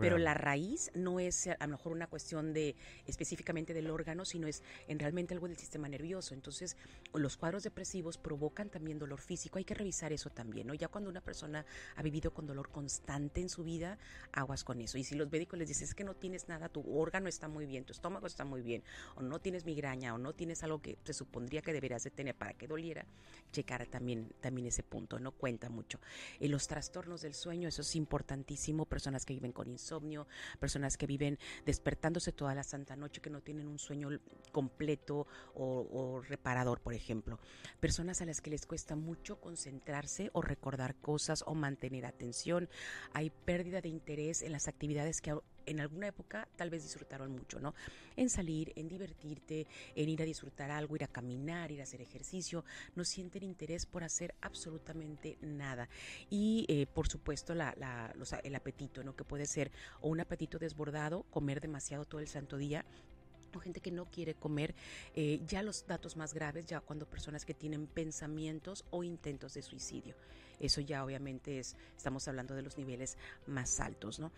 pero 0.00 0.18
la 0.18 0.34
raíz 0.34 0.90
no 0.94 1.20
es 1.20 1.46
a 1.46 1.66
lo 1.66 1.72
mejor 1.72 1.92
una 1.92 2.06
cuestión 2.06 2.52
de 2.52 2.76
específicamente 3.06 3.74
del 3.74 3.90
órgano, 3.90 4.24
sino 4.24 4.46
es 4.46 4.62
en 4.88 4.98
realmente 4.98 5.34
algo 5.34 5.48
del 5.48 5.56
sistema 5.56 5.88
nervioso. 5.88 6.34
Entonces, 6.34 6.76
los 7.14 7.36
cuadros 7.36 7.62
depresivos 7.62 8.18
provocan 8.18 8.68
también 8.68 8.98
dolor 8.98 9.20
físico. 9.20 9.58
Hay 9.58 9.64
que 9.64 9.74
revisar 9.74 10.12
eso 10.12 10.30
también, 10.30 10.66
¿no? 10.66 10.74
Ya 10.74 10.88
cuando 10.88 11.10
una 11.10 11.20
persona 11.20 11.64
ha 11.96 12.02
vivido 12.02 12.32
con 12.32 12.46
dolor 12.46 12.70
constante 12.70 13.40
en 13.40 13.48
su 13.48 13.64
vida, 13.64 13.98
aguas 14.32 14.64
con 14.64 14.80
eso. 14.80 14.98
Y 14.98 15.04
si 15.04 15.14
los 15.14 15.30
médicos 15.30 15.58
les 15.58 15.68
dicen 15.68 15.84
es 15.84 15.94
que 15.94 16.04
no 16.04 16.14
tienes 16.14 16.48
nada, 16.48 16.68
tu 16.68 16.82
órgano 16.98 17.28
está 17.28 17.48
muy 17.48 17.66
bien, 17.66 17.84
tu 17.84 17.92
estómago 17.92 18.26
está 18.26 18.44
muy 18.44 18.62
bien, 18.62 18.82
o 19.16 19.22
no 19.22 19.40
tienes 19.40 19.64
migraña, 19.64 20.14
o 20.14 20.18
no 20.18 20.32
tienes 20.32 20.62
algo 20.62 20.80
que 20.80 20.98
se 21.04 21.14
supondría 21.14 21.62
que 21.62 21.72
deberías 21.72 22.04
de 22.04 22.09
tener 22.10 22.34
para 22.34 22.54
que 22.54 22.66
doliera, 22.66 23.04
checar 23.52 23.86
también, 23.86 24.32
también 24.40 24.68
ese 24.68 24.82
punto, 24.82 25.18
no 25.18 25.32
cuenta 25.32 25.68
mucho. 25.68 26.00
Eh, 26.38 26.48
los 26.48 26.66
trastornos 26.66 27.22
del 27.22 27.34
sueño, 27.34 27.68
eso 27.68 27.82
es 27.82 27.96
importantísimo, 27.96 28.86
personas 28.86 29.24
que 29.24 29.34
viven 29.34 29.52
con 29.52 29.68
insomnio, 29.68 30.26
personas 30.58 30.96
que 30.96 31.06
viven 31.06 31.38
despertándose 31.64 32.32
toda 32.32 32.54
la 32.54 32.62
santa 32.62 32.96
noche, 32.96 33.20
que 33.20 33.30
no 33.30 33.40
tienen 33.40 33.66
un 33.68 33.78
sueño 33.78 34.10
completo 34.52 35.26
o, 35.54 35.86
o 35.90 36.20
reparador, 36.20 36.80
por 36.80 36.94
ejemplo. 36.94 37.38
Personas 37.80 38.20
a 38.20 38.26
las 38.26 38.40
que 38.40 38.50
les 38.50 38.66
cuesta 38.66 38.96
mucho 38.96 39.40
concentrarse 39.40 40.30
o 40.32 40.42
recordar 40.42 40.94
cosas 40.96 41.42
o 41.46 41.54
mantener 41.54 42.06
atención. 42.06 42.68
Hay 43.12 43.30
pérdida 43.30 43.80
de 43.80 43.88
interés 43.88 44.42
en 44.42 44.52
las 44.52 44.68
actividades 44.68 45.20
que 45.20 45.36
en 45.66 45.80
alguna 45.80 46.08
época 46.08 46.48
tal 46.56 46.70
vez 46.70 46.82
disfrutaron 46.82 47.32
mucho, 47.32 47.60
¿no? 47.60 47.74
En 48.16 48.28
salir, 48.28 48.72
en 48.76 48.88
divertirte, 48.88 49.66
en 49.94 50.08
ir 50.08 50.22
a 50.22 50.24
disfrutar 50.24 50.70
algo, 50.70 50.96
ir 50.96 51.04
a 51.04 51.08
caminar, 51.08 51.70
ir 51.70 51.80
a 51.80 51.84
hacer 51.84 52.00
ejercicio, 52.00 52.64
no 52.94 53.04
sienten 53.04 53.42
interés 53.42 53.86
por 53.86 54.04
hacer 54.04 54.34
absolutamente 54.40 55.38
nada. 55.40 55.88
Y 56.28 56.66
eh, 56.68 56.86
por 56.86 57.08
supuesto 57.08 57.54
la, 57.54 57.74
el 58.42 58.54
apetito, 58.54 59.02
¿no? 59.02 59.16
Que 59.16 59.24
puede 59.24 59.46
ser 59.46 59.70
o 60.00 60.08
un 60.08 60.20
apetito 60.20 60.58
desbordado, 60.58 61.24
comer 61.30 61.60
demasiado 61.60 62.04
todo 62.04 62.20
el 62.20 62.28
santo 62.28 62.56
día, 62.56 62.84
o 63.58 63.62
gente 63.62 63.80
que 63.80 63.90
no 63.90 64.06
quiere 64.06 64.34
comer, 64.34 64.74
eh, 65.14 65.40
ya 65.46 65.62
los 65.62 65.86
datos 65.86 66.16
más 66.16 66.34
graves, 66.34 66.66
ya 66.66 66.80
cuando 66.80 67.06
personas 67.06 67.44
que 67.44 67.54
tienen 67.54 67.86
pensamientos 67.86 68.84
o 68.90 69.04
intentos 69.04 69.54
de 69.54 69.62
suicidio. 69.62 70.14
Eso 70.58 70.80
ya 70.80 71.04
obviamente 71.04 71.58
es, 71.58 71.74
estamos 71.96 72.28
hablando 72.28 72.54
de 72.54 72.62
los 72.62 72.76
niveles 72.76 73.16
más 73.46 73.80
altos, 73.80 74.20
¿no? 74.20 74.30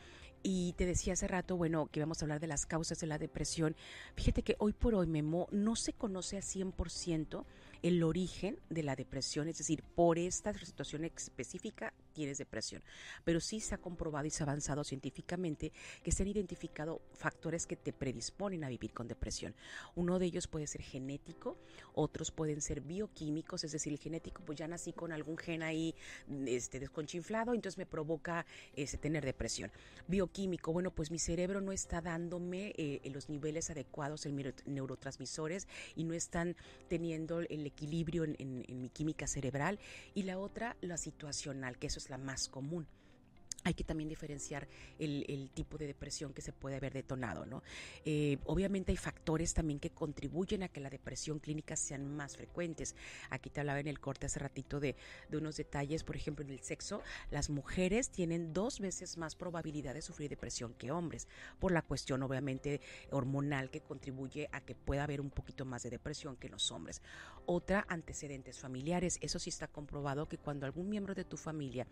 Y 0.44 0.72
te 0.74 0.86
decía 0.86 1.12
hace 1.12 1.28
rato, 1.28 1.56
bueno, 1.56 1.86
que 1.86 2.00
íbamos 2.00 2.20
a 2.20 2.24
hablar 2.24 2.40
de 2.40 2.48
las 2.48 2.66
causas 2.66 2.98
de 2.98 3.06
la 3.06 3.18
depresión. 3.18 3.76
Fíjate 4.16 4.42
que 4.42 4.56
hoy 4.58 4.72
por 4.72 4.94
hoy, 4.94 5.06
Memo, 5.06 5.48
no 5.52 5.76
se 5.76 5.92
conoce 5.92 6.36
a 6.36 6.40
100% 6.40 7.44
el 7.82 8.02
origen 8.02 8.58
de 8.70 8.82
la 8.82 8.96
depresión, 8.96 9.48
es 9.48 9.58
decir, 9.58 9.82
por 9.82 10.18
esta 10.18 10.52
situación 10.52 11.04
específica 11.04 11.92
tienes 12.12 12.38
depresión. 12.38 12.82
Pero 13.24 13.40
sí 13.40 13.60
se 13.60 13.74
ha 13.74 13.78
comprobado 13.78 14.26
y 14.26 14.30
se 14.30 14.42
ha 14.42 14.46
avanzado 14.46 14.84
científicamente 14.84 15.72
que 16.02 16.12
se 16.12 16.22
han 16.22 16.28
identificado 16.28 17.02
factores 17.14 17.66
que 17.66 17.76
te 17.76 17.92
predisponen 17.92 18.64
a 18.64 18.68
vivir 18.68 18.92
con 18.92 19.08
depresión. 19.08 19.54
Uno 19.96 20.18
de 20.18 20.26
ellos 20.26 20.46
puede 20.46 20.66
ser 20.66 20.82
genético, 20.82 21.56
otros 21.94 22.30
pueden 22.30 22.60
ser 22.60 22.80
bioquímicos, 22.80 23.64
es 23.64 23.72
decir, 23.72 23.92
el 23.92 23.98
genético, 23.98 24.42
pues 24.44 24.58
ya 24.58 24.68
nací 24.68 24.92
con 24.92 25.12
algún 25.12 25.36
gen 25.36 25.62
ahí 25.62 25.94
este, 26.46 26.80
desconchinflado, 26.80 27.54
entonces 27.54 27.78
me 27.78 27.86
provoca 27.86 28.46
este, 28.74 28.98
tener 28.98 29.24
depresión. 29.24 29.70
Bioquímico, 30.08 30.72
bueno, 30.72 30.90
pues 30.90 31.10
mi 31.10 31.18
cerebro 31.18 31.60
no 31.60 31.72
está 31.72 32.00
dándome 32.00 32.72
eh, 32.76 33.00
los 33.12 33.28
niveles 33.28 33.70
adecuados 33.70 34.26
en 34.26 34.54
neurotransmisores 34.66 35.68
y 35.94 36.04
no 36.04 36.14
están 36.14 36.56
teniendo 36.88 37.40
el 37.40 37.66
equilibrio 37.66 38.24
en, 38.24 38.64
mi 38.80 38.88
química 38.88 39.26
cerebral 39.26 39.78
y 40.14 40.24
la 40.24 40.38
otra, 40.38 40.76
la 40.80 40.96
situacional, 40.96 41.78
que 41.78 41.86
eso 41.86 42.00
es 42.02 42.10
la 42.10 42.18
más 42.18 42.48
común 42.48 42.86
hay 43.64 43.74
que 43.74 43.84
también 43.84 44.08
diferenciar 44.08 44.68
el, 44.98 45.50
tipo 45.54 45.78
de 45.78 45.86
depresión 45.86 46.32
que 46.32 46.42
se 46.42 46.52
puede 46.52 46.76
haber 46.76 46.92
detonado, 46.92 47.46
¿no? 47.46 47.62
Eh, 48.04 48.38
obviamente 48.44 48.92
hay 48.92 48.96
factores 48.96 49.54
también 49.54 49.78
que 49.78 49.90
contribuyen 49.90 50.62
a 50.62 50.68
que 50.68 50.80
la 50.80 50.90
depresión 50.90 51.38
clínica 51.38 51.76
sean 51.76 52.06
más 52.16 52.36
frecuentes. 52.36 52.94
Aquí 53.30 53.50
te 53.50 53.60
hablaba 53.60 53.80
en 53.80 53.88
el 53.88 54.00
corte 54.00 54.26
hace 54.26 54.38
ratito 54.38 54.80
de, 54.80 54.96
unos 55.32 55.56
detalles, 55.56 56.04
por 56.04 56.16
ejemplo, 56.16 56.44
en 56.44 56.50
el 56.50 56.60
sexo, 56.60 57.02
las 57.30 57.50
mujeres 57.50 58.10
tienen 58.10 58.52
dos 58.52 58.80
veces 58.80 59.16
más 59.16 59.34
probabilidad 59.34 59.94
de 59.94 60.02
sufrir 60.02 60.30
depresión 60.30 60.74
que 60.74 60.90
hombres, 60.90 61.28
por 61.58 61.72
la 61.72 61.82
cuestión 61.82 62.22
obviamente 62.22 62.80
hormonal 63.10 63.70
que 63.70 63.80
contribuye 63.80 64.48
a 64.52 64.60
que 64.60 64.74
pueda 64.74 65.04
haber 65.04 65.20
un 65.20 65.30
poquito 65.30 65.64
más 65.64 65.82
de 65.82 65.90
depresión 65.90 66.36
que 66.36 66.48
los 66.48 66.70
hombres. 66.70 67.02
Otra, 67.46 67.84
antecedentes 67.88 68.58
familiares. 68.58 69.18
Eso 69.20 69.38
sí 69.38 69.50
está 69.50 69.68
comprobado 69.68 70.28
que 70.28 70.38
cuando 70.38 70.66
algún 70.66 70.88
miembro 70.88 71.14
de 71.14 71.24
tu 71.24 71.36
familia 71.36 71.86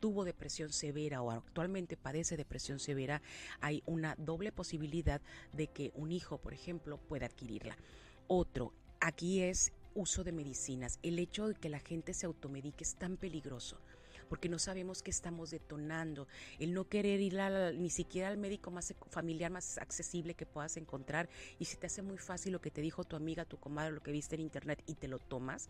tuvo 0.00 0.24
depresión 0.24 0.72
severa, 0.72 1.11
o 1.20 1.30
actualmente 1.30 1.96
padece 1.96 2.36
depresión 2.36 2.78
severa, 2.78 3.20
hay 3.60 3.82
una 3.84 4.14
doble 4.16 4.52
posibilidad 4.52 5.20
de 5.52 5.66
que 5.66 5.92
un 5.94 6.12
hijo, 6.12 6.38
por 6.38 6.54
ejemplo, 6.54 6.96
pueda 6.96 7.26
adquirirla. 7.26 7.76
Otro, 8.28 8.72
aquí 9.00 9.42
es 9.42 9.72
uso 9.94 10.24
de 10.24 10.32
medicinas. 10.32 10.98
El 11.02 11.18
hecho 11.18 11.48
de 11.48 11.54
que 11.54 11.68
la 11.68 11.80
gente 11.80 12.14
se 12.14 12.26
automedique 12.26 12.84
es 12.84 12.94
tan 12.94 13.16
peligroso 13.16 13.78
porque 14.32 14.48
no 14.48 14.58
sabemos 14.58 15.02
qué 15.02 15.10
estamos 15.10 15.50
detonando. 15.50 16.26
El 16.58 16.72
no 16.72 16.88
querer 16.88 17.20
ir 17.20 17.38
ni 17.74 17.90
siquiera 17.90 18.28
al 18.28 18.38
médico 18.38 18.70
más 18.70 18.94
familiar 19.10 19.50
más 19.50 19.76
accesible 19.76 20.32
que 20.32 20.46
puedas 20.46 20.78
encontrar 20.78 21.28
y 21.58 21.66
si 21.66 21.76
te 21.76 21.86
hace 21.86 22.00
muy 22.00 22.16
fácil 22.16 22.52
lo 22.52 22.60
que 22.62 22.70
te 22.70 22.80
dijo 22.80 23.04
tu 23.04 23.14
amiga, 23.14 23.44
tu 23.44 23.58
comadre, 23.58 23.92
lo 23.92 24.02
que 24.02 24.10
viste 24.10 24.36
en 24.36 24.40
internet 24.40 24.82
y 24.86 24.94
te 24.94 25.06
lo 25.06 25.18
tomas, 25.18 25.68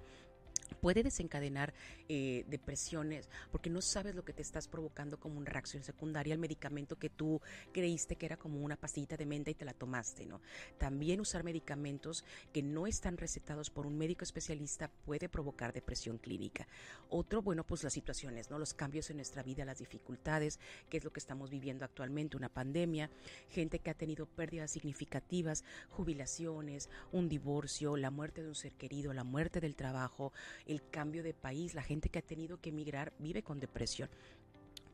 puede 0.75 1.03
desencadenar 1.03 1.73
eh, 2.09 2.45
depresiones 2.49 3.29
porque 3.51 3.71
no 3.71 3.81
sabes 3.81 4.15
lo 4.15 4.25
que 4.25 4.33
te 4.33 4.43
estás 4.43 4.69
provocando 4.69 5.19
como 5.19 5.39
una 5.39 5.51
reacción 5.51 5.83
secundaria 5.83 6.35
al 6.35 6.41
medicamento 6.41 6.97
que 6.97 7.11
tú 7.11 7.41
creíste 7.73 8.17
que 8.17 8.27
era 8.27 8.37
como 8.37 8.61
una 8.61 8.77
pastillita 8.77 9.17
de 9.17 9.27
menta 9.27 9.51
y 9.51 9.55
te 9.55 9.65
la 9.65 9.75
tomaste, 9.75 10.27
¿no? 10.27 10.41
También 10.79 11.21
usar 11.21 11.45
medicamentos 11.45 12.25
que 12.53 12.63
no 12.63 12.87
están 12.87 13.17
recetados 13.17 13.71
por 13.71 13.87
un 13.87 13.99
médico 13.99 14.25
especialista 14.25 14.91
puede 15.05 15.29
provocar 15.29 15.73
depresión 15.73 16.19
clínica. 16.19 16.67
Otro, 17.09 17.43
bueno, 17.43 17.65
pues 17.65 17.85
las 17.85 17.93
situaciones, 17.93 18.51
¿no? 18.51 18.59
Los 18.59 18.75
cambios 18.75 19.11
en 19.11 19.17
nuestra 19.17 19.43
vida, 19.43 19.65
las 19.65 19.79
dificultades, 19.79 20.59
que 20.89 20.99
es 20.99 21.05
lo 21.05 21.13
que 21.13 21.21
estamos 21.21 21.51
viviendo 21.51 21.85
actualmente, 21.85 22.37
una 22.37 22.49
pandemia, 22.49 23.11
gente 23.49 23.79
que 23.79 23.91
ha 23.91 23.95
tenido 23.95 24.27
pérdidas 24.27 24.71
significativas, 24.71 25.65
jubilaciones, 25.91 26.89
un 27.13 27.29
divorcio, 27.29 27.97
la 27.97 28.11
muerte 28.11 28.43
de 28.43 28.49
un 28.49 28.55
ser 28.55 28.73
querido, 28.73 29.13
la 29.13 29.25
muerte 29.25 29.61
del 29.61 29.75
trabajo, 29.75 30.33
el 30.67 30.89
cambio 30.91 31.23
de 31.23 31.35
país, 31.35 31.75
la 31.75 31.83
gente 31.83 32.09
que 32.09 32.19
ha 32.19 32.23
tenido 32.23 32.61
que 32.61 32.71
emigrar 32.71 33.13
vive 33.19 33.43
con 33.43 33.61
depresión. 33.61 34.09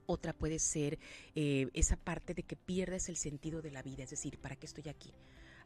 Otra 0.07 0.33
puede 0.33 0.59
ser 0.59 0.99
eh, 1.35 1.69
esa 1.75 1.97
parte 1.97 2.33
de 2.35 2.43
que 2.43 2.57
pierdes 2.57 3.09
el 3.09 3.17
sentido 3.17 3.61
de 3.61 3.71
la 3.71 3.83
vida, 3.83 4.05
es 4.05 4.11
decir, 4.11 4.39
¿para 4.39 4.57
qué 4.57 4.67
estoy 4.67 4.89
aquí? 4.89 5.13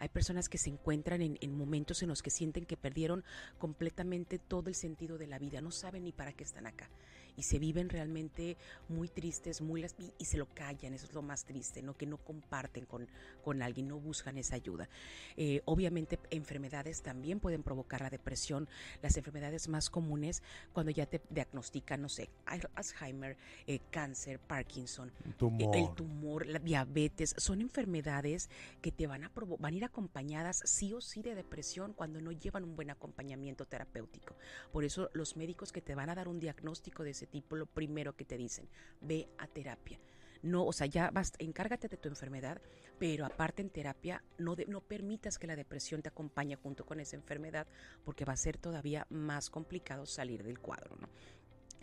Hay 0.00 0.08
personas 0.08 0.48
que 0.48 0.58
se 0.58 0.68
encuentran 0.68 1.22
en, 1.22 1.38
en, 1.40 1.56
momentos 1.56 2.02
en 2.02 2.08
los 2.08 2.22
que 2.22 2.30
sienten 2.30 2.66
que 2.66 2.76
perdieron 2.76 3.22
completamente 3.58 4.40
todo 4.40 4.68
el 4.68 4.74
sentido 4.74 5.16
de 5.16 5.28
la 5.28 5.38
vida, 5.38 5.60
no 5.60 5.70
saben 5.70 6.02
ni 6.02 6.12
para 6.12 6.32
qué 6.32 6.42
están 6.42 6.66
acá 6.66 6.90
y 7.36 7.42
se 7.42 7.58
viven 7.58 7.88
realmente 7.88 8.56
muy 8.88 9.08
tristes, 9.08 9.60
muy 9.60 9.84
y, 10.18 10.24
se 10.24 10.36
lo 10.36 10.46
callan, 10.46 10.94
eso 10.94 11.06
es 11.06 11.14
lo 11.14 11.22
más 11.22 11.44
triste, 11.44 11.82
¿no? 11.82 11.96
Que 11.96 12.06
no 12.06 12.18
comparten 12.18 12.86
con, 12.86 13.08
con 13.42 13.62
alguien, 13.62 13.88
no 13.88 13.98
buscan 13.98 14.38
esa 14.38 14.54
ayuda. 14.54 14.88
Eh, 15.36 15.62
obviamente 15.64 16.18
enfermedades 16.30 17.02
también 17.02 17.40
pueden 17.40 17.62
provocar 17.62 18.00
la 18.00 18.10
depresión, 18.10 18.68
las 19.02 19.16
enfermedades 19.16 19.68
más 19.68 19.90
comunes 19.90 20.42
cuando 20.72 20.90
ya 20.90 21.06
te 21.06 21.20
diagnostican, 21.30 22.00
no 22.00 22.08
sé, 22.08 22.30
Alzheimer, 22.46 23.36
eh, 23.66 23.80
cáncer, 23.90 24.38
Parkinson, 24.38 25.10
el 25.40 25.94
tumor, 25.94 26.46
la 26.46 26.58
diabetes, 26.58 27.34
son 27.38 27.60
enfermedades 27.60 28.48
que 28.80 28.92
te 28.92 29.06
van 29.06 29.24
a 29.24 29.32
van 29.34 29.74
a 29.74 29.76
ir 29.76 29.84
acompañadas 29.84 30.62
sí 30.64 30.92
o 30.92 31.00
sí 31.00 31.22
de 31.22 31.34
depresión 31.34 31.92
cuando 31.92 32.20
no 32.20 32.32
llevan 32.32 32.64
un 32.64 32.76
buen 32.76 32.90
acompañamiento 32.90 33.66
terapéutico. 33.66 34.34
Por 34.72 34.84
eso 34.84 35.10
los 35.12 35.36
médicos 35.36 35.72
que 35.72 35.80
te 35.80 35.94
van 35.94 36.10
a 36.10 36.14
dar 36.14 36.28
un 36.28 36.40
diagnóstico 36.40 37.02
de 37.02 37.14
tipo, 37.26 37.56
lo 37.56 37.66
primero 37.66 38.14
que 38.16 38.24
te 38.24 38.36
dicen, 38.36 38.68
ve 39.00 39.28
a 39.38 39.46
terapia. 39.46 39.98
No, 40.42 40.66
o 40.66 40.72
sea, 40.72 40.88
ya 40.88 41.12
encárgate 41.38 41.88
de 41.88 41.96
tu 41.96 42.08
enfermedad, 42.08 42.60
pero 42.98 43.24
aparte 43.24 43.62
en 43.62 43.70
terapia 43.70 44.24
no, 44.38 44.56
no 44.66 44.80
permitas 44.80 45.38
que 45.38 45.46
la 45.46 45.54
depresión 45.54 46.02
te 46.02 46.08
acompañe 46.08 46.56
junto 46.56 46.84
con 46.84 46.98
esa 46.98 47.14
enfermedad, 47.14 47.66
porque 48.04 48.24
va 48.24 48.32
a 48.32 48.36
ser 48.36 48.58
todavía 48.58 49.06
más 49.08 49.50
complicado 49.50 50.04
salir 50.04 50.42
del 50.42 50.58
cuadro, 50.58 50.96
¿no? 50.96 51.08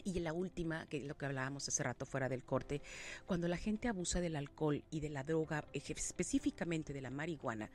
Y 0.03 0.19
la 0.19 0.33
última, 0.33 0.87
que 0.87 0.97
es 0.97 1.03
lo 1.03 1.17
que 1.17 1.25
hablábamos 1.25 1.67
hace 1.67 1.83
rato 1.83 2.05
fuera 2.05 2.29
del 2.29 2.43
corte, 2.43 2.81
cuando 3.25 3.47
la 3.47 3.57
gente 3.57 3.87
abusa 3.87 4.21
del 4.21 4.35
alcohol 4.35 4.83
y 4.89 4.99
de 4.99 5.09
la 5.09 5.23
droga, 5.23 5.65
específicamente 5.73 6.93
de 6.93 7.01
la 7.01 7.09
marihuana, 7.09 7.69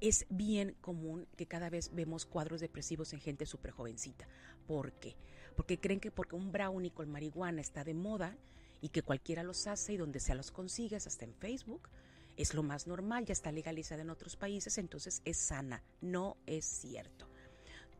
es 0.00 0.26
bien 0.30 0.74
común 0.80 1.26
que 1.36 1.46
cada 1.46 1.68
vez 1.68 1.94
vemos 1.94 2.26
cuadros 2.26 2.60
depresivos 2.60 3.12
en 3.12 3.20
gente 3.20 3.46
súper 3.46 3.72
jovencita. 3.72 4.26
¿Por 4.66 4.92
qué? 4.92 5.16
Porque 5.60 5.78
creen 5.78 6.00
que 6.00 6.10
porque 6.10 6.36
un 6.36 6.52
brownie 6.52 6.90
con 6.90 7.10
marihuana 7.10 7.60
está 7.60 7.84
de 7.84 7.92
moda 7.92 8.34
y 8.80 8.88
que 8.88 9.02
cualquiera 9.02 9.42
los 9.42 9.66
hace 9.66 9.92
y 9.92 9.98
donde 9.98 10.18
sea 10.18 10.34
los 10.34 10.50
consigues, 10.50 11.06
hasta 11.06 11.26
en 11.26 11.34
Facebook, 11.34 11.90
es 12.38 12.54
lo 12.54 12.62
más 12.62 12.86
normal, 12.86 13.26
ya 13.26 13.34
está 13.34 13.52
legalizada 13.52 14.00
en 14.00 14.08
otros 14.08 14.36
países, 14.36 14.78
entonces 14.78 15.20
es 15.26 15.36
sana. 15.36 15.82
No 16.00 16.38
es 16.46 16.64
cierto. 16.64 17.28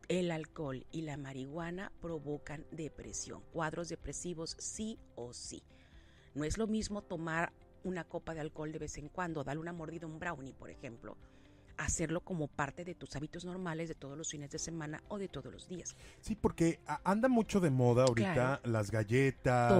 El 0.07 0.31
alcohol 0.31 0.87
y 0.91 1.03
la 1.03 1.17
marihuana 1.17 1.91
provocan 2.01 2.65
depresión, 2.71 3.43
cuadros 3.53 3.89
depresivos 3.89 4.55
sí 4.57 4.97
o 5.13 5.31
sí. 5.31 5.61
No 6.33 6.45
es 6.45 6.57
lo 6.57 6.65
mismo 6.65 7.03
tomar 7.03 7.53
una 7.83 8.05
copa 8.05 8.33
de 8.33 8.39
alcohol 8.39 8.71
de 8.71 8.79
vez 8.79 8.97
en 8.97 9.07
cuando, 9.07 9.43
darle 9.43 9.61
una 9.61 9.71
mordida 9.71 10.07
a 10.07 10.09
un 10.09 10.17
brownie, 10.17 10.53
por 10.53 10.71
ejemplo, 10.71 11.15
hacerlo 11.85 12.21
como 12.21 12.47
parte 12.47 12.85
de 12.85 12.95
tus 12.95 13.15
hábitos 13.15 13.45
normales 13.45 13.89
de 13.89 13.95
todos 13.95 14.17
los 14.17 14.29
fines 14.29 14.51
de 14.51 14.59
semana 14.59 15.03
o 15.07 15.17
de 15.17 15.27
todos 15.27 15.51
los 15.51 15.67
días. 15.67 15.95
Sí, 16.21 16.35
porque 16.35 16.79
anda 17.03 17.27
mucho 17.27 17.59
de 17.59 17.69
moda 17.69 18.03
ahorita 18.03 18.61
las 18.63 18.91
galletas, 18.91 19.73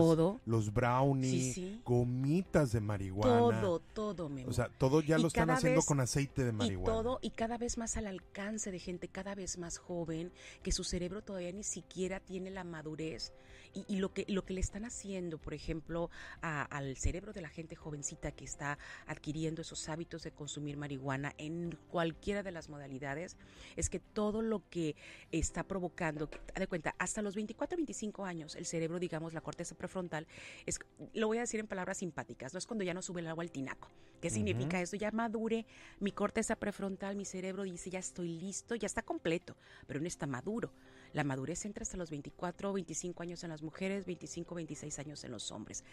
los 0.46 0.74
brownies, 0.74 1.84
gomitas 1.84 2.72
de 2.72 2.81
marihuana. 2.81 3.62
Todo, 3.62 3.79
todo, 3.79 4.29
Memo. 4.29 4.50
O 4.50 4.53
sea, 4.53 4.70
todo 4.77 5.01
ya 5.01 5.17
lo 5.17 5.27
están 5.27 5.50
haciendo 5.50 5.81
con 5.81 6.00
aceite 6.00 6.43
de 6.43 6.51
marihuana. 6.51 6.91
Y 6.91 6.96
todo, 6.96 7.20
y 7.22 7.29
cada 7.31 7.58
vez 7.58 7.77
más 7.77 7.98
al 7.98 8.08
alcance 8.08 8.72
de 8.72 8.79
gente 8.79 9.08
cada 9.08 9.36
vez 9.36 9.58
más 9.58 9.77
joven, 9.77 10.31
que 10.63 10.72
su 10.72 10.84
cerebro 10.84 11.22
todavía 11.22 11.51
ni 11.51 11.63
siquiera 11.63 12.20
tiene 12.20 12.50
la 12.50 12.63
madurez 12.63 13.34
y, 13.73 13.97
lo, 13.97 14.13
que, 14.13 14.25
lo 14.27 14.43
que 14.45 14.53
le 14.53 14.61
están 14.61 14.85
haciendo, 14.85 15.37
por 15.37 15.53
ejemplo, 15.53 16.09
al 16.41 16.95
cerebro 16.97 17.33
de 17.33 17.41
la 17.41 17.49
gente 17.49 17.75
jovencita 17.75 18.31
que 18.31 18.45
está 18.45 18.77
adquiriendo 19.07 19.61
esos 19.61 19.87
hábitos 19.89 20.23
de 20.23 20.31
consumir 20.31 20.77
marihuana 20.77 21.33
en 21.37 21.77
cualquiera 21.89 22.43
de 22.43 22.51
las 22.51 22.69
modalidades, 22.69 23.37
es 23.75 23.89
que 23.89 23.99
todo 23.99 24.41
lo 24.41 24.63
que 24.69 24.95
está 25.31 25.63
provocando, 25.63 26.29
de 26.55 26.67
cuenta, 26.67 26.95
hasta 26.97 27.21
los 27.21 27.35
24, 27.35 27.77
25 27.77 28.25
años, 28.25 28.55
el 28.55 28.65
cerebro, 28.65 28.99
digamos, 28.99 29.33
la 29.33 29.41
corteza 29.41 29.75
prefrontal, 29.75 30.27
es, 30.65 30.79
lo 31.13 31.27
voy 31.27 31.37
a 31.37 31.41
decir 31.41 31.59
en 31.59 31.67
palabras 31.67 31.97
simpáticas, 31.97 32.53
no 32.53 32.59
es 32.59 32.67
cuando 32.67 32.83
ya 32.83 32.93
no 32.93 33.01
sube 33.01 33.21
el 33.21 33.27
agua 33.27 33.43
al 33.43 33.51
tinaco. 33.51 33.89
¿Qué 34.21 34.29
significa 34.29 34.79
eso? 34.79 34.95
Ya 34.95 35.09
madure 35.09 35.65
mi 35.99 36.11
corteza 36.11 36.55
prefrontal, 36.55 37.15
mi 37.15 37.25
cerebro 37.25 37.63
dice, 37.63 37.89
ya 37.89 37.97
estoy 37.97 38.27
listo, 38.39 38.75
ya 38.75 38.85
está 38.85 39.01
completo, 39.01 39.55
pero 39.87 39.99
no 39.99 40.05
está 40.05 40.27
maduro 40.27 40.71
La 41.13 41.23
madurez 41.23 41.65
entra 41.65 41.83
hasta 41.83 41.97
los 41.97 42.09
24 42.09 42.69
o 42.69 42.73
25 42.73 43.23
años 43.23 43.43
en 43.43 43.49
las 43.49 43.61
mujeres, 43.61 44.05
25 44.05 44.55
26 44.55 44.99
años 44.99 45.23
en 45.23 45.31
los 45.31 45.51
hombres. 45.51 45.83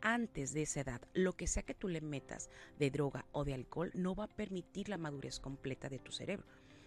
Antes 0.00 0.52
de 0.52 0.62
esa 0.62 0.80
edad, 0.80 1.00
lo 1.12 1.34
que 1.34 1.46
sea 1.46 1.62
que 1.62 1.74
tú 1.74 1.88
le 1.88 2.00
metas 2.00 2.48
de 2.78 2.90
droga 2.90 3.26
o 3.32 3.44
de 3.44 3.54
alcohol 3.54 3.90
no 3.94 4.14
va 4.14 4.24
a 4.24 4.36
permitir 4.36 4.88
la 4.88 4.98
madurez 4.98 5.38
completa 5.40 5.88
de 5.88 5.98
tu 5.98 6.10
cerebro. 6.10 6.46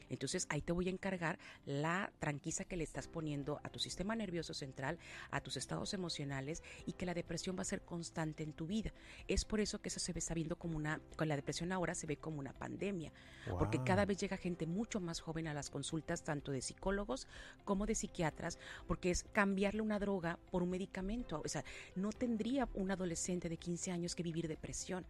Entonces 0.09 0.45
ahí 0.50 0.62
te 0.62 0.71
voy 0.71 0.88
a 0.88 0.91
encargar 0.91 1.39
la 1.65 2.12
tranquisa 2.19 2.65
que 2.65 2.77
le 2.77 2.83
estás 2.83 3.07
poniendo 3.07 3.59
a 3.63 3.69
tu 3.69 3.79
sistema 3.79 4.15
nervioso 4.15 4.53
central, 4.53 5.00
a 5.31 5.41
tus 5.41 5.57
estados 5.57 5.93
emocionales 5.93 6.63
y 6.85 6.93
que 6.93 7.05
la 7.05 7.13
depresión 7.13 7.57
va 7.57 7.62
a 7.62 7.65
ser 7.65 7.81
constante 7.81 8.43
en 8.43 8.53
tu 8.53 8.67
vida. 8.67 8.93
Es 9.27 9.45
por 9.45 9.59
eso 9.59 9.81
que 9.81 9.89
eso 9.89 10.00
se 10.00 10.13
ve 10.13 10.21
sabiendo 10.21 10.57
como 10.57 10.77
una, 10.77 11.01
con 11.15 11.27
la 11.27 11.35
depresión 11.35 11.71
ahora 11.71 11.95
se 11.95 12.07
ve 12.07 12.17
como 12.17 12.39
una 12.39 12.53
pandemia, 12.53 13.12
porque 13.59 13.83
cada 13.83 14.05
vez 14.05 14.17
llega 14.17 14.38
gente 14.38 14.65
mucho 14.65 15.00
más 15.00 15.19
joven 15.19 15.47
a 15.47 15.53
las 15.53 15.69
consultas, 15.69 16.24
tanto 16.24 16.51
de 16.51 16.62
psicólogos 16.62 17.27
como 17.63 17.85
de 17.85 17.95
psiquiatras, 17.95 18.59
porque 18.88 19.12
es 19.12 19.24
cambiarle 19.24 19.81
una 19.81 20.00
droga 20.00 20.39
por 20.51 20.63
un 20.63 20.69
medicamento. 20.69 21.41
O 21.43 21.47
sea, 21.47 21.63
no 21.95 22.12
tendría 22.12 22.67
un 22.74 22.91
adolescente 22.91 23.50
de 23.50 23.57
15 23.57 23.91
años 23.91 24.15
que 24.15 24.24
vivir 24.24 24.47
depresión 24.47 25.05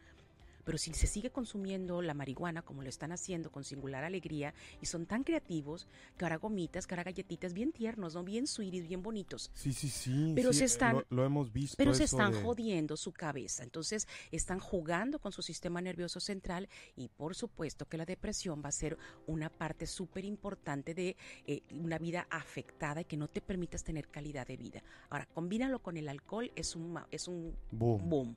pero 0.66 0.78
si 0.78 0.94
se 0.94 1.08
sigue 1.08 1.30
consumiendo 1.30 2.02
la 2.02 2.14
marihuana 2.14 2.62
como 2.62 2.82
lo 2.82 2.90
están 2.90 3.12
haciendo 3.12 3.52
con 3.52 3.64
singular 3.64 4.04
alegría 4.04 4.54
y 4.82 4.88
son 4.88 5.06
tan 5.06 5.24
creativos 5.24 5.88
que 6.18 6.26
ahora 6.26 6.38
gomitas, 6.38 6.88
que 6.88 6.96
ahora 6.96 7.04
galletitas 7.04 7.54
bien 7.54 7.72
tiernos, 7.72 8.16
¿no? 8.16 8.24
Bien 8.24 8.48
sweeties, 8.48 8.88
bien 8.88 9.04
bonitos. 9.04 9.52
Sí, 9.54 9.72
sí, 9.72 9.90
sí. 9.90 10.34
Pero 10.36 10.52
se 10.52 10.66
están... 10.66 11.04
Lo, 11.10 11.26
hemos 11.26 11.54
visto. 11.54 11.76
Pero 11.78 11.94
se 11.94 12.04
están 12.04 12.34
jodiendo 12.34 12.98
su 12.98 13.14
cabeza. 13.14 13.64
Entonces 13.64 14.08
están 14.32 14.60
jugando 14.60 15.20
con 15.20 15.32
su 15.32 15.42
sistema 15.42 15.82
nervioso 15.82 16.20
central 16.20 16.68
y 16.96 17.08
por 17.10 17.36
supuesto 17.36 17.88
que 17.88 17.98
la 17.98 18.06
depresión 18.06 18.62
va 18.64 18.70
a 18.70 18.74
ser 18.74 18.98
una 19.28 19.50
parte 19.50 19.86
súper 19.88 20.26
importante 20.26 20.94
de 20.94 21.16
eh, 21.46 21.62
una 21.72 21.98
vida 22.00 22.28
afectada 22.30 23.02
y 23.02 23.06
que 23.06 23.18
no 23.18 23.28
te 23.28 23.42
permitas 23.42 23.84
tener 23.84 24.08
calidad 24.08 24.48
de 24.48 24.58
vida. 24.58 24.84
Ahora, 25.10 25.28
combínalo 25.34 25.80
con 25.80 25.98
el 25.98 26.10
alcohol, 26.10 26.52
es 26.56 26.76
un, 26.76 27.00
es 27.12 27.28
un 27.28 27.56
boom. 27.72 28.36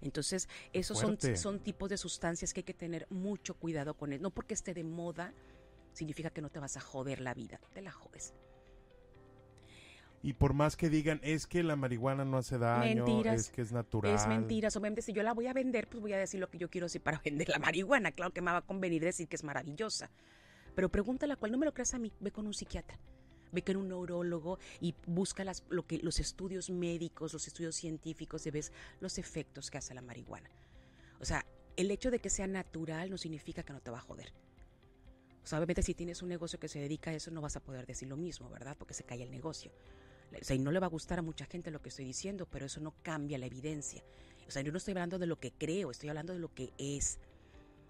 Entonces, 0.00 0.48
esos 0.72 0.98
son, 0.98 1.18
son 1.36 1.60
tipos 1.60 1.88
de 1.88 1.96
sustancias 1.96 2.52
que 2.52 2.60
hay 2.60 2.64
que 2.64 2.74
tener 2.74 3.06
mucho 3.10 3.54
cuidado 3.54 3.94
con 3.94 4.12
él. 4.12 4.22
No 4.22 4.30
porque 4.30 4.54
esté 4.54 4.74
de 4.74 4.84
moda, 4.84 5.32
significa 5.92 6.30
que 6.30 6.40
no 6.40 6.50
te 6.50 6.60
vas 6.60 6.76
a 6.76 6.80
joder 6.80 7.20
la 7.20 7.34
vida, 7.34 7.60
te 7.72 7.82
la 7.82 7.90
jodes. 7.90 8.34
Y 10.20 10.32
por 10.32 10.52
más 10.52 10.76
que 10.76 10.88
digan, 10.88 11.20
es 11.22 11.46
que 11.46 11.62
la 11.62 11.76
marihuana 11.76 12.24
no 12.24 12.38
hace 12.38 12.58
daño, 12.58 13.22
es 13.24 13.50
que 13.50 13.62
es 13.62 13.70
natural. 13.70 14.14
Es 14.14 14.26
mentira. 14.26 14.68
Obviamente, 14.68 15.02
si 15.02 15.12
yo 15.12 15.22
la 15.22 15.32
voy 15.32 15.46
a 15.46 15.52
vender, 15.52 15.88
pues 15.88 16.00
voy 16.00 16.12
a 16.12 16.18
decir 16.18 16.40
lo 16.40 16.50
que 16.50 16.58
yo 16.58 16.68
quiero 16.68 16.86
decir 16.86 17.02
para 17.02 17.20
vender 17.24 17.48
la 17.48 17.58
marihuana. 17.58 18.12
Claro 18.12 18.32
que 18.32 18.40
me 18.40 18.50
va 18.50 18.58
a 18.58 18.62
convenir 18.62 19.02
decir 19.02 19.28
que 19.28 19.36
es 19.36 19.44
maravillosa. 19.44 20.10
Pero 20.74 20.88
pregúntale 20.88 21.32
a 21.32 21.36
cuál, 21.36 21.52
no 21.52 21.58
me 21.58 21.66
lo 21.66 21.72
creas 21.72 21.94
a 21.94 21.98
mí, 21.98 22.12
ve 22.20 22.30
con 22.32 22.46
un 22.46 22.54
psiquiatra 22.54 22.98
ve 23.52 23.62
que 23.62 23.76
un 23.76 23.88
neurólogo 23.88 24.58
y 24.80 24.94
busca 25.06 25.44
las, 25.44 25.64
lo 25.68 25.86
que, 25.86 25.98
los 25.98 26.18
estudios 26.20 26.70
médicos, 26.70 27.32
los 27.32 27.46
estudios 27.46 27.76
científicos 27.76 28.46
y 28.46 28.50
ves 28.50 28.72
los 29.00 29.18
efectos 29.18 29.70
que 29.70 29.78
hace 29.78 29.94
la 29.94 30.02
marihuana. 30.02 30.50
O 31.20 31.24
sea, 31.24 31.44
el 31.76 31.90
hecho 31.90 32.10
de 32.10 32.18
que 32.18 32.30
sea 32.30 32.46
natural 32.46 33.10
no 33.10 33.18
significa 33.18 33.62
que 33.62 33.72
no 33.72 33.80
te 33.80 33.90
va 33.90 33.98
a 33.98 34.02
joder. 34.02 34.32
O 35.42 35.46
sea, 35.46 35.58
obviamente 35.58 35.82
si 35.82 35.94
tienes 35.94 36.22
un 36.22 36.28
negocio 36.28 36.58
que 36.58 36.68
se 36.68 36.78
dedica 36.78 37.10
a 37.10 37.14
eso 37.14 37.30
no 37.30 37.40
vas 37.40 37.56
a 37.56 37.60
poder 37.60 37.86
decir 37.86 38.08
lo 38.08 38.16
mismo, 38.16 38.50
¿verdad? 38.50 38.76
Porque 38.76 38.94
se 38.94 39.04
cae 39.04 39.22
el 39.22 39.30
negocio. 39.30 39.72
O 40.38 40.44
sea, 40.44 40.54
y 40.54 40.58
no 40.58 40.70
le 40.70 40.78
va 40.78 40.86
a 40.86 40.90
gustar 40.90 41.18
a 41.18 41.22
mucha 41.22 41.46
gente 41.46 41.70
lo 41.70 41.80
que 41.80 41.88
estoy 41.88 42.04
diciendo, 42.04 42.46
pero 42.50 42.66
eso 42.66 42.80
no 42.80 42.94
cambia 43.02 43.38
la 43.38 43.46
evidencia. 43.46 44.02
O 44.46 44.50
sea, 44.50 44.62
yo 44.62 44.72
no 44.72 44.78
estoy 44.78 44.92
hablando 44.92 45.18
de 45.18 45.26
lo 45.26 45.38
que 45.38 45.52
creo, 45.52 45.90
estoy 45.90 46.08
hablando 46.10 46.32
de 46.32 46.38
lo 46.38 46.52
que 46.52 46.72
es. 46.78 47.18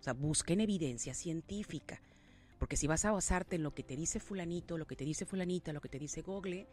O 0.00 0.02
sea, 0.02 0.12
busquen 0.12 0.60
evidencia 0.60 1.14
científica. 1.14 2.00
Porque 2.58 2.76
si 2.76 2.86
vas 2.86 3.04
a 3.04 3.12
basarte 3.12 3.56
en 3.56 3.62
lo 3.62 3.74
que 3.74 3.82
te 3.82 3.96
dice 3.96 4.20
fulanito, 4.20 4.78
lo 4.78 4.86
que 4.86 4.96
te 4.96 5.04
dice 5.04 5.26
fulanita, 5.26 5.72
lo 5.72 5.80
que 5.80 5.88
te 5.88 5.98
dice 5.98 6.22
Google, 6.22 6.66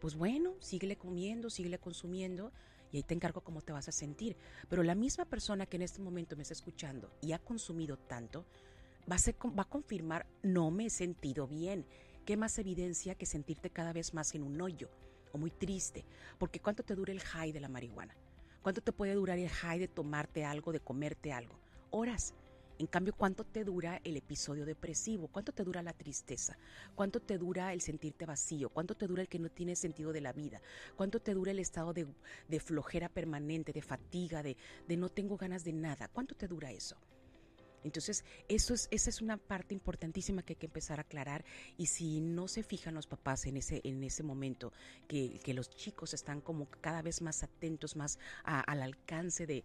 pues 0.00 0.14
bueno, 0.14 0.54
síguele 0.60 0.96
comiendo, 0.96 1.50
síguele 1.50 1.78
consumiendo 1.78 2.52
y 2.92 2.98
ahí 2.98 3.02
te 3.02 3.14
encargo 3.14 3.40
cómo 3.42 3.62
te 3.62 3.72
vas 3.72 3.88
a 3.88 3.92
sentir. 3.92 4.36
Pero 4.68 4.82
la 4.82 4.94
misma 4.94 5.24
persona 5.24 5.66
que 5.66 5.76
en 5.76 5.82
este 5.82 6.00
momento 6.00 6.36
me 6.36 6.42
está 6.42 6.54
escuchando 6.54 7.10
y 7.20 7.32
ha 7.32 7.38
consumido 7.38 7.96
tanto, 7.96 8.44
va 9.10 9.16
a, 9.16 9.48
va 9.50 9.62
a 9.62 9.68
confirmar, 9.68 10.26
no 10.42 10.70
me 10.70 10.86
he 10.86 10.90
sentido 10.90 11.46
bien. 11.46 11.86
¿Qué 12.24 12.36
más 12.36 12.58
evidencia 12.58 13.14
que 13.14 13.26
sentirte 13.26 13.70
cada 13.70 13.92
vez 13.92 14.14
más 14.14 14.34
en 14.34 14.42
un 14.42 14.60
hoyo 14.60 14.90
o 15.32 15.38
muy 15.38 15.50
triste? 15.50 16.04
Porque 16.38 16.60
¿cuánto 16.60 16.82
te 16.82 16.94
dura 16.94 17.12
el 17.12 17.20
high 17.20 17.52
de 17.52 17.60
la 17.60 17.68
marihuana? 17.68 18.14
¿Cuánto 18.62 18.82
te 18.82 18.92
puede 18.92 19.14
durar 19.14 19.38
el 19.38 19.48
high 19.48 19.78
de 19.78 19.88
tomarte 19.88 20.44
algo, 20.44 20.72
de 20.72 20.80
comerte 20.80 21.32
algo? 21.32 21.58
Horas. 21.90 22.34
En 22.80 22.86
cambio, 22.86 23.12
¿cuánto 23.14 23.44
te 23.44 23.62
dura 23.62 24.00
el 24.04 24.16
episodio 24.16 24.64
depresivo? 24.64 25.28
¿Cuánto 25.28 25.52
te 25.52 25.64
dura 25.64 25.82
la 25.82 25.92
tristeza? 25.92 26.56
¿Cuánto 26.94 27.20
te 27.20 27.36
dura 27.36 27.74
el 27.74 27.82
sentirte 27.82 28.24
vacío? 28.24 28.70
¿Cuánto 28.70 28.94
te 28.94 29.06
dura 29.06 29.20
el 29.20 29.28
que 29.28 29.38
no 29.38 29.50
tiene 29.50 29.76
sentido 29.76 30.14
de 30.14 30.22
la 30.22 30.32
vida? 30.32 30.62
¿Cuánto 30.96 31.20
te 31.20 31.34
dura 31.34 31.50
el 31.50 31.58
estado 31.58 31.92
de, 31.92 32.06
flojera 32.58 33.10
permanente, 33.10 33.74
de 33.74 33.82
fatiga, 33.82 34.42
de, 34.42 34.56
no 34.96 35.10
tengo 35.10 35.36
ganas 35.36 35.62
de 35.62 35.74
nada? 35.74 36.08
¿Cuánto 36.08 36.34
te 36.34 36.48
dura 36.48 36.72
eso? 36.72 36.96
Entonces, 37.84 38.24
eso 38.48 38.72
es, 38.72 38.88
esa 38.90 39.10
es 39.10 39.20
una 39.20 39.36
parte 39.36 39.74
importantísima 39.74 40.42
que 40.42 40.54
hay 40.54 40.58
que 40.58 40.66
empezar 40.66 41.00
a 41.00 41.02
aclarar 41.02 41.44
y 41.76 41.84
si 41.84 42.22
no 42.22 42.48
se 42.48 42.62
fijan 42.62 42.94
los 42.94 43.06
papás 43.06 43.44
en 43.44 43.58
ese, 43.58 43.82
en 43.84 44.02
ese 44.04 44.22
momento, 44.22 44.72
que, 45.06 45.38
los 45.52 45.68
chicos 45.68 46.14
están 46.14 46.40
como 46.40 46.64
cada 46.80 47.02
vez 47.02 47.20
más 47.20 47.42
atentos, 47.42 47.94
más 47.94 48.18
al 48.42 48.80
alcance 48.80 49.46
de, 49.46 49.64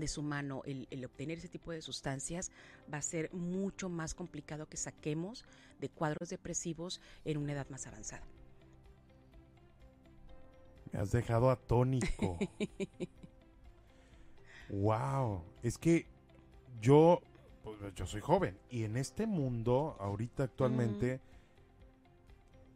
de 0.00 0.08
su 0.08 0.22
mano 0.22 0.62
el, 0.64 1.04
obtener 1.04 1.38
ese 1.38 1.48
tipo 1.48 1.72
de 1.72 1.82
sustancias, 1.82 2.50
va 2.92 2.98
a 2.98 3.02
ser 3.02 3.32
mucho 3.32 3.88
más 3.88 4.14
complicado 4.14 4.68
que 4.68 4.76
saquemos 4.76 5.44
de 5.80 5.88
cuadros 5.88 6.28
depresivos 6.28 7.00
en 7.24 7.38
una 7.38 7.52
edad 7.52 7.68
más 7.68 7.86
avanzada. 7.86 8.24
Me 10.92 11.00
has 11.00 11.10
dejado 11.10 11.50
atónico. 11.50 12.38
wow, 14.68 15.42
es 15.62 15.78
que 15.78 16.06
yo, 16.80 17.20
pues, 17.62 17.94
yo 17.94 18.06
soy 18.06 18.20
joven 18.20 18.58
y 18.70 18.84
en 18.84 18.96
este 18.96 19.26
mundo, 19.26 19.96
ahorita 19.98 20.44
actualmente, 20.44 21.20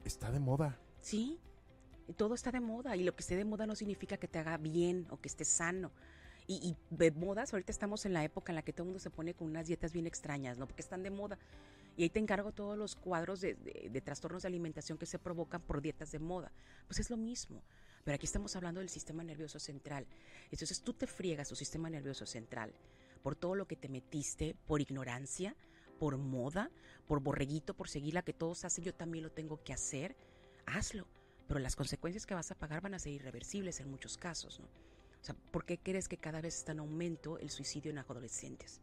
está 0.05 0.31
de 0.31 0.41
moda. 0.41 0.79
Sí, 1.01 1.39
todo 2.17 2.35
está 2.35 2.51
de 2.51 2.61
moda 2.61 2.97
y 2.97 3.05
lo 3.05 3.15
que 3.15 3.21
esté 3.21 3.37
de 3.37 3.45
moda 3.45 3.67
no 3.67 3.77
significa 3.77 4.17
que 4.17 4.29
te 4.29 4.39
haga 4.39 4.57
bien 4.57 5.07
o 5.11 5.21
que 5.21 5.29
esté 5.29 5.45
sano 5.45 5.91
y, 6.49 6.77
de 6.89 7.11
modas, 7.11 7.53
ahorita 7.53 7.71
estamos 7.71 8.07
en 8.07 8.15
la 8.15 8.25
época 8.25 8.53
en 8.53 8.57
la 8.57 8.63
que 8.63 8.73
todo 8.73 8.85
el 8.85 8.89
mundo 8.89 9.01
se 9.01 9.11
pone 9.11 9.35
con 9.35 9.49
unas 9.49 9.67
dietas 9.67 9.93
bien 9.93 10.07
extrañas, 10.07 10.57
¿no? 10.57 10.67
Porque 10.67 10.81
están 10.81 11.03
de 11.03 11.11
moda. 11.11 11.39
Y 11.97 12.05
ahí 12.05 12.11
te 12.11 12.21
encargo 12.21 12.53
todos 12.53 12.79
los 12.79 12.97
cuadros 12.97 13.41
de, 13.41 13.55
de, 13.55 14.01
trastornos 14.01 14.43
de 14.43 14.49
alimentación 14.49 14.97
que 14.97 15.05
se 15.05 15.19
provocan 15.19 15.61
por 15.61 15.83
dietas 15.83 16.11
de 16.11 16.19
moda. 16.19 16.51
Pues 16.87 17.01
es 17.01 17.11
lo 17.11 17.19
mismo. 17.19 17.63
Pero 18.05 18.15
aquí 18.15 18.25
estamos 18.25 18.57
hablando 18.57 18.81
del 18.81 18.89
sistema 18.89 19.23
nervioso 19.23 19.59
central. 19.59 20.07
Entonces 20.51 20.81
tú 20.81 20.95
te 20.95 21.07
friegas 21.07 21.49
tu 21.49 21.57
sistema 21.57 21.91
nervioso 21.91 22.25
central 22.25 22.73
por 23.23 23.37
todo 23.37 23.55
lo 23.55 23.67
que 23.67 23.77
te 23.77 23.89
metiste, 23.89 24.57
por 24.67 24.81
ignorancia, 24.81 25.55
por 25.99 26.17
moda, 26.17 26.71
por 27.07 27.21
borreguito, 27.21 27.75
por 27.75 27.89
seguir 27.89 28.15
la 28.15 28.23
que 28.23 28.33
todos 28.33 28.65
hacen, 28.65 28.85
yo 28.85 28.95
también 28.95 29.25
lo 29.25 29.31
tengo 29.31 29.63
que 29.63 29.73
hacer. 29.73 30.17
Hazlo. 30.67 31.07
Pero 31.47 31.61
las 31.61 31.77
consecuencias 31.77 32.27
que 32.27 32.35
vas 32.35 32.51
a 32.51 32.55
pagar 32.55 32.81
van 32.81 32.95
a 32.95 32.99
ser 32.99 33.13
irreversibles 33.13 33.81
en 33.81 33.91
muchos 33.91 34.17
casos, 34.17 34.61
¿no? 34.61 34.69
O 35.21 35.25
sea, 35.25 35.35
¿por 35.51 35.65
qué 35.65 35.79
crees 35.79 36.09
que 36.09 36.17
cada 36.17 36.41
vez 36.41 36.57
está 36.57 36.73
en 36.73 36.81
aumento 36.81 37.39
el 37.39 37.51
suicidio 37.51 37.91
en 37.91 37.99
adolescentes? 37.99 38.81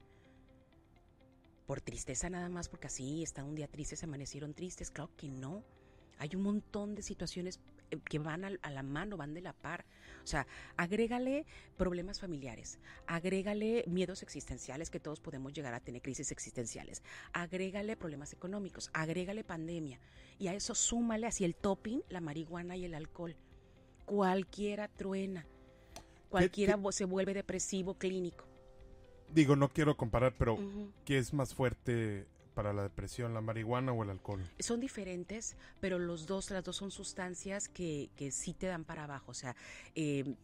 ¿Por 1.66 1.82
tristeza 1.82 2.30
nada 2.30 2.50
más? 2.50 2.70
Porque 2.70 2.88
así 2.88 3.24
están 3.24 3.46
un 3.46 3.56
día 3.56 3.68
tristes, 3.68 4.00
se 4.00 4.06
amanecieron 4.06 4.54
tristes. 4.54 4.92
Claro 4.92 5.12
que 5.18 5.30
no. 5.30 5.64
Hay 6.18 6.30
un 6.36 6.44
montón 6.44 6.96
de 6.96 7.02
situaciones 7.02 7.60
eh, 7.92 8.00
que 8.04 8.20
van 8.20 8.46
a, 8.46 8.50
la 8.70 8.84
mano, 8.84 9.18
van 9.18 9.34
de 9.34 9.42
la 9.42 9.54
par. 9.54 9.86
O 10.24 10.28
sea, 10.28 10.48
agrégale 10.78 11.46
problemas 11.78 12.20
familiares, 12.20 12.80
agrégale 13.06 13.84
miedos 13.88 14.24
existenciales 14.24 14.90
que 14.90 15.00
todos 15.00 15.20
podemos 15.20 15.54
llegar 15.54 15.74
a 15.74 15.80
tener 15.80 16.02
crisis 16.02 16.32
existenciales, 16.32 17.04
agrégale 17.32 17.96
problemas 17.96 18.34
económicos, 18.34 18.90
agrégale 18.94 19.44
pandemia 19.44 20.00
y 20.40 20.48
a 20.48 20.56
eso 20.56 20.74
súmale 20.74 21.28
así 21.28 21.46
el 21.46 21.56
topping, 21.56 22.02
la 22.10 22.22
marihuana 22.22 22.76
y 22.76 22.86
el 22.86 22.96
alcohol. 22.96 23.36
Cualquiera 24.06 24.88
truena 24.88 25.46
cualquiera 26.40 26.80
se 26.92 27.06
vuelve 27.06 27.34
depresivo 27.34 27.96
clínico. 27.96 28.46
Digo, 29.34 29.56
no 29.56 29.70
quiero 29.70 29.98
comparar, 29.98 30.34
pero 30.38 30.58
¿qué 31.04 31.18
es 31.18 31.34
más 31.34 31.54
fuerte 31.54 32.28
para 32.54 32.74
la 32.74 32.84
depresión, 32.84 33.34
la 33.34 33.42
marihuana 33.42 33.92
o 33.92 34.04
el 34.04 34.10
alcohol? 34.10 34.42
Son 34.60 34.80
diferentes, 34.80 35.58
pero 35.80 36.00
los 36.00 36.26
dos, 36.26 36.52
las 36.52 36.64
dos 36.64 36.78
son 36.78 36.92
sustancias 36.92 37.68
que, 37.68 38.10
que 38.16 38.32
sí 38.32 38.54
te 38.54 38.68
dan 38.68 38.86
para 38.86 39.04
abajo. 39.04 39.32
O 39.32 39.34
sea, 39.34 39.56
eh, 39.96 40.36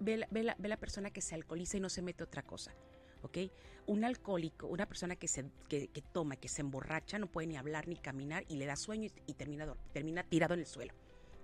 ve, 0.00 0.18
la, 0.18 0.28
ve, 0.30 0.42
la, 0.42 0.56
ve, 0.58 0.68
la, 0.68 0.76
persona 0.76 1.10
que 1.10 1.20
se 1.20 1.34
alcoholiza 1.34 1.76
y 1.76 1.80
no 1.80 1.88
se 1.88 2.02
mete 2.02 2.24
otra 2.24 2.42
cosa. 2.42 2.74
¿Ok? 3.22 3.38
Un 3.86 4.04
alcohólico, 4.04 4.66
una 4.66 4.86
persona 4.86 5.16
que, 5.16 5.28
se, 5.28 5.46
que, 5.68 5.88
que 5.88 6.02
toma, 6.02 6.36
que 6.36 6.48
se 6.48 6.60
emborracha, 6.60 7.18
no 7.18 7.26
puede 7.28 7.46
ni 7.46 7.56
hablar 7.56 7.88
ni 7.88 7.96
caminar 7.96 8.44
y 8.48 8.56
le 8.56 8.66
da 8.66 8.76
sueño 8.76 9.08
y, 9.26 9.34
termina, 9.34 9.72
termina 9.92 10.22
tirado 10.24 10.54
en 10.54 10.60
el 10.60 10.66
suelo. 10.66 10.92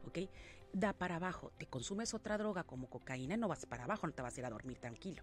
¿Ok? 0.07 0.19
Da 0.73 0.93
para 0.93 1.17
abajo. 1.17 1.53
Te 1.59 1.67
consumes 1.67 2.15
otra 2.15 2.39
droga 2.39 2.65
como 2.65 2.89
cocaína, 2.89 3.37
no 3.37 3.49
vas 3.49 3.67
para 3.67 3.85
abajo, 3.85 4.07
no 4.07 4.13
te 4.13 4.23
vas 4.23 4.37
a 4.37 4.41
ir 4.41 4.47
a 4.47 4.51
dormir 4.51 4.79
tranquilo. 4.79 5.23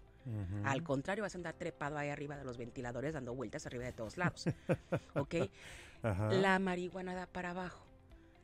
Al 0.64 0.82
contrario, 0.82 1.24
vas 1.24 1.34
a 1.34 1.38
andar 1.38 1.54
trepado 1.54 1.98
ahí 1.98 2.08
arriba 2.08 2.36
de 2.36 2.44
los 2.44 2.56
ventiladores 2.56 3.14
dando 3.14 3.34
vueltas 3.34 3.66
arriba 3.66 3.84
de 3.84 3.92
todos 3.92 4.16
lados. 4.16 4.44
¿Ok? 5.14 5.34
La 6.02 6.58
marihuana 6.58 7.14
da 7.14 7.26
para 7.26 7.50
abajo. 7.50 7.86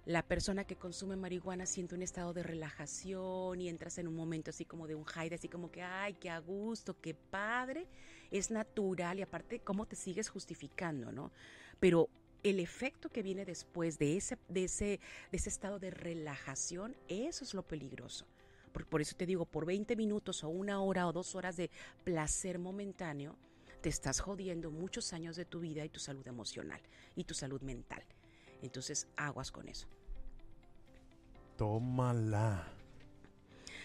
La 0.05 0.23
persona 0.23 0.65
que 0.65 0.77
consume 0.77 1.17
marihuana 1.17 1.67
siente 1.67 1.97
un 1.97 2.03
estado 2.03 2.33
de 2.33 2.45
relajación 2.45 3.61
y 3.61 3.69
entras 3.69 3.99
en 3.99 4.07
un 4.07 4.15
momento 4.15 4.51
así 4.51 4.65
como 4.65 4.87
de 4.87 4.95
un 4.95 5.05
high, 5.05 5.35
así 5.35 5.49
como 5.49 5.71
que, 5.73 5.83
ay, 5.83 6.15
qué 6.15 6.31
a 6.31 6.39
gusto, 6.39 7.01
qué 7.01 7.13
padre, 7.15 7.89
es 8.31 8.53
natural 8.53 9.19
y 9.19 9.23
aparte, 9.23 9.59
¿cómo 9.61 9.87
te 9.87 9.97
sigues 9.97 10.29
justificando, 10.29 11.11
no? 11.11 11.33
Pero 11.81 12.09
el 12.51 12.61
efecto 12.61 13.09
que 13.09 13.23
viene 13.23 13.45
después 13.45 13.99
de 13.99 14.17
ese, 14.17 14.39
de 14.49 14.65
ese, 14.65 15.01
de 15.31 15.37
ese 15.37 15.49
estado 15.49 15.79
de 15.79 15.91
relajación, 15.91 16.97
eso 17.09 17.45
es 17.45 17.55
lo 17.55 17.63
peligroso. 17.63 18.27
Por, 18.73 18.87
por 18.87 19.01
eso 19.01 19.17
te 19.17 19.27
digo, 19.27 19.47
por 19.47 19.67
20 19.67 19.97
minutos 19.97 20.45
o 20.45 20.49
una 20.49 20.81
hora 20.81 21.07
o 21.09 21.13
dos 21.13 21.35
horas 21.35 21.57
de 21.57 21.71
placer 22.05 22.59
momentáneo, 22.59 23.37
te 23.81 23.89
estás 23.89 24.21
jodiendo 24.21 24.71
muchos 24.71 25.13
años 25.13 25.37
de 25.37 25.45
tu 25.45 25.61
vida 25.61 25.85
y 25.85 25.89
tu 25.89 26.01
salud 26.01 26.27
emocional 26.27 26.81
y 27.15 27.25
tu 27.25 27.35
salud 27.35 27.61
mental. 27.63 28.03
Entonces, 28.63 29.09
aguas 29.17 29.51
con 29.51 29.69
eso. 29.69 29.87
Tómala. 31.57 32.69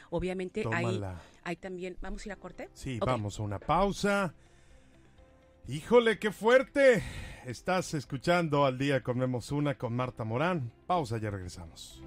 Obviamente 0.09 0.65
hay, 0.71 1.01
hay 1.43 1.55
también, 1.55 1.97
¿vamos 2.01 2.25
a 2.25 2.29
ir 2.29 2.33
a 2.33 2.35
corte? 2.35 2.69
Sí, 2.73 2.99
vamos 2.99 3.39
a 3.39 3.43
una 3.43 3.59
pausa. 3.59 4.33
Híjole, 5.67 6.19
qué 6.19 6.31
fuerte. 6.31 7.01
Estás 7.45 7.95
escuchando 7.95 8.65
al 8.65 8.77
día 8.77 9.01
comemos 9.01 9.51
una 9.51 9.75
con 9.75 9.93
Marta 9.93 10.23
Morán. 10.23 10.71
Pausa, 10.85 11.17
ya 11.17 11.31
regresamos. 11.31 12.03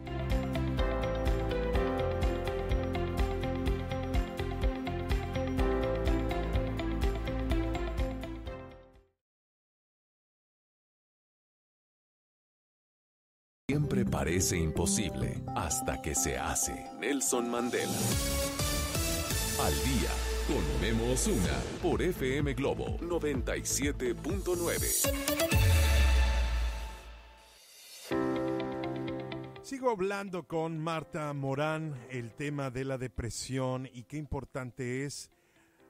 Siempre 13.69 14.05
parece 14.05 14.57
imposible 14.57 15.43
hasta 15.57 16.01
que 16.01 16.15
se 16.15 16.39
hace. 16.39 16.87
Nelson 17.01 17.51
Mandela. 17.51 17.93
Al 19.59 19.75
día 19.85 20.34
con 20.47 20.63
Memo 20.81 21.13
Osuna 21.13 21.61
por 21.83 22.01
FM 22.03 22.55
Globo 22.55 22.99
97.9. 23.01 25.11
Sigo 29.63 29.91
hablando 29.91 30.47
con 30.47 30.79
Marta 30.79 31.33
Morán 31.33 31.95
el 32.11 32.33
tema 32.35 32.71
de 32.71 32.85
la 32.85 32.99
depresión 32.99 33.89
y 33.93 34.05
qué 34.05 34.19
importante 34.19 35.05
es. 35.05 35.31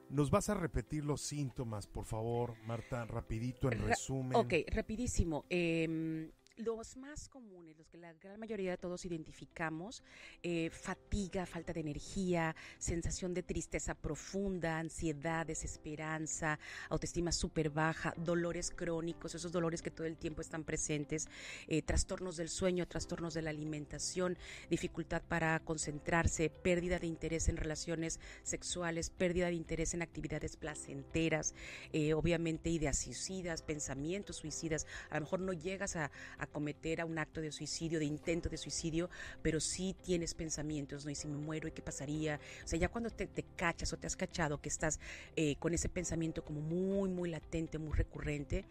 ¿Nos 0.09 0.29
vas 0.29 0.49
a 0.49 0.53
repetir 0.53 1.03
los 1.03 1.21
síntomas, 1.21 1.87
por 1.87 2.05
favor, 2.05 2.55
Marta, 2.65 3.05
rapidito 3.05 3.71
en 3.71 3.79
Ra- 3.81 3.87
resumen? 3.87 4.35
Ok, 4.37 4.53
rapidísimo. 4.71 5.45
Em, 5.49 6.29
los 6.57 6.95
más 6.95 7.27
comunes, 7.27 7.77
los 7.77 7.87
que 7.87 7.97
la 7.97 8.13
gran 8.13 8.39
mayoría 8.39 8.71
de 8.71 8.77
todos 8.77 9.03
identificamos, 9.05 10.03
eh, 10.41 10.69
fatiga, 10.69 11.45
falta 11.45 11.73
de 11.73 11.81
energía, 11.81 12.55
sensación 12.77 13.33
de 13.33 13.43
tristeza 13.43 13.93
profunda, 13.93 14.79
ansiedad, 14.79 15.45
desesperanza, 15.45 16.57
autoestima 16.89 17.31
súper 17.31 17.69
baja, 17.69 18.13
dolores 18.17 18.71
crónicos, 18.71 19.35
esos 19.35 19.51
dolores 19.51 19.81
que 19.81 19.91
todo 19.91 20.07
el 20.07 20.17
tiempo 20.17 20.41
están 20.41 20.63
presentes, 20.63 21.27
eh, 21.67 21.81
trastornos 21.81 22.37
del 22.37 22.49
sueño, 22.49 22.87
trastornos 22.87 23.33
de 23.33 23.41
la 23.41 23.49
alimentación, 23.49 24.37
dificultad 24.69 25.21
para 25.23 25.59
concentrarse, 25.59 26.49
pérdida 26.49 26.99
de 26.99 27.07
interés 27.07 27.49
en 27.49 27.57
relaciones 27.57 28.19
sexuales, 28.43 29.09
pérdida 29.09 29.47
de 29.47 29.55
interés 29.55 29.93
en 29.93 30.01
actividades 30.01 30.55
placenteras, 30.55 31.53
eh, 31.91 32.13
obviamente 32.13 32.69
ideas 32.69 32.97
suicidas, 32.97 33.61
pensamientos 33.61 34.37
suicidas. 34.37 34.87
A 35.09 35.15
lo 35.15 35.21
mejor 35.21 35.41
no 35.41 35.51
llegas 35.51 35.97
a, 35.97 36.11
a 36.37 36.44
cometer 36.47 37.01
a 37.01 37.05
un 37.05 37.17
acto 37.17 37.41
de 37.41 37.51
suicidio, 37.51 37.99
de 37.99 38.05
intento 38.05 38.49
de 38.49 38.57
suicidio, 38.57 39.09
pero 39.41 39.59
sí 39.59 39.95
tienes 40.03 40.33
pensamientos, 40.33 41.05
¿no? 41.05 41.11
Y 41.11 41.15
si 41.15 41.27
me 41.27 41.37
muero, 41.37 41.67
¿y 41.67 41.71
qué 41.71 41.81
pasaría? 41.81 42.39
O 42.63 42.67
sea, 42.67 42.79
ya 42.79 42.89
cuando 42.89 43.09
te, 43.09 43.27
te 43.27 43.43
cachas 43.55 43.91
o 43.93 43.97
te 43.97 44.07
has 44.07 44.15
cachado 44.15 44.59
que 44.59 44.69
estás 44.69 44.99
eh, 45.35 45.55
con 45.57 45.73
ese 45.73 45.89
pensamiento 45.89 46.43
como 46.43 46.61
muy, 46.61 47.09
muy 47.09 47.29
latente, 47.29 47.77
muy 47.77 47.93
recurrente, 47.93 48.65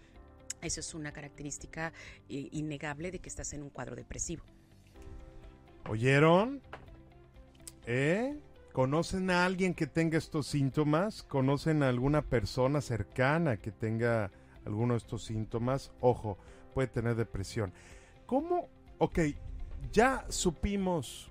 eso 0.63 0.81
es 0.81 0.95
una 0.95 1.13
característica 1.13 1.93
eh, 2.29 2.49
innegable 2.53 3.11
de 3.11 3.19
que 3.19 3.29
estás 3.29 3.53
en 3.53 3.63
un 3.63 3.71
cuadro 3.71 3.97
depresivo. 3.97 4.45
¿Oyeron? 5.89 6.63
¿Eh? 7.87 8.39
¿Conocen 8.73 9.31
a 9.31 9.45
alguien 9.45 9.75
que 9.75 9.87
tenga 9.87 10.19
estos 10.19 10.47
síntomas? 10.47 11.23
¿Conocen 11.23 11.83
a 11.83 11.89
alguna 11.89 12.23
persona 12.23 12.81
cercana 12.81 13.59
que 13.59 13.71
tenga 13.71 14.31
alguno 14.65 14.95
de 14.95 14.99
estos 14.99 15.25
síntomas? 15.25 15.93
Ojo, 16.01 16.39
puede 16.75 16.89
tener 16.89 17.15
depresión. 17.15 17.73
¿Cómo? 18.27 18.69
Ok, 18.99 19.21
ya 19.93 20.27
supimos 20.29 21.31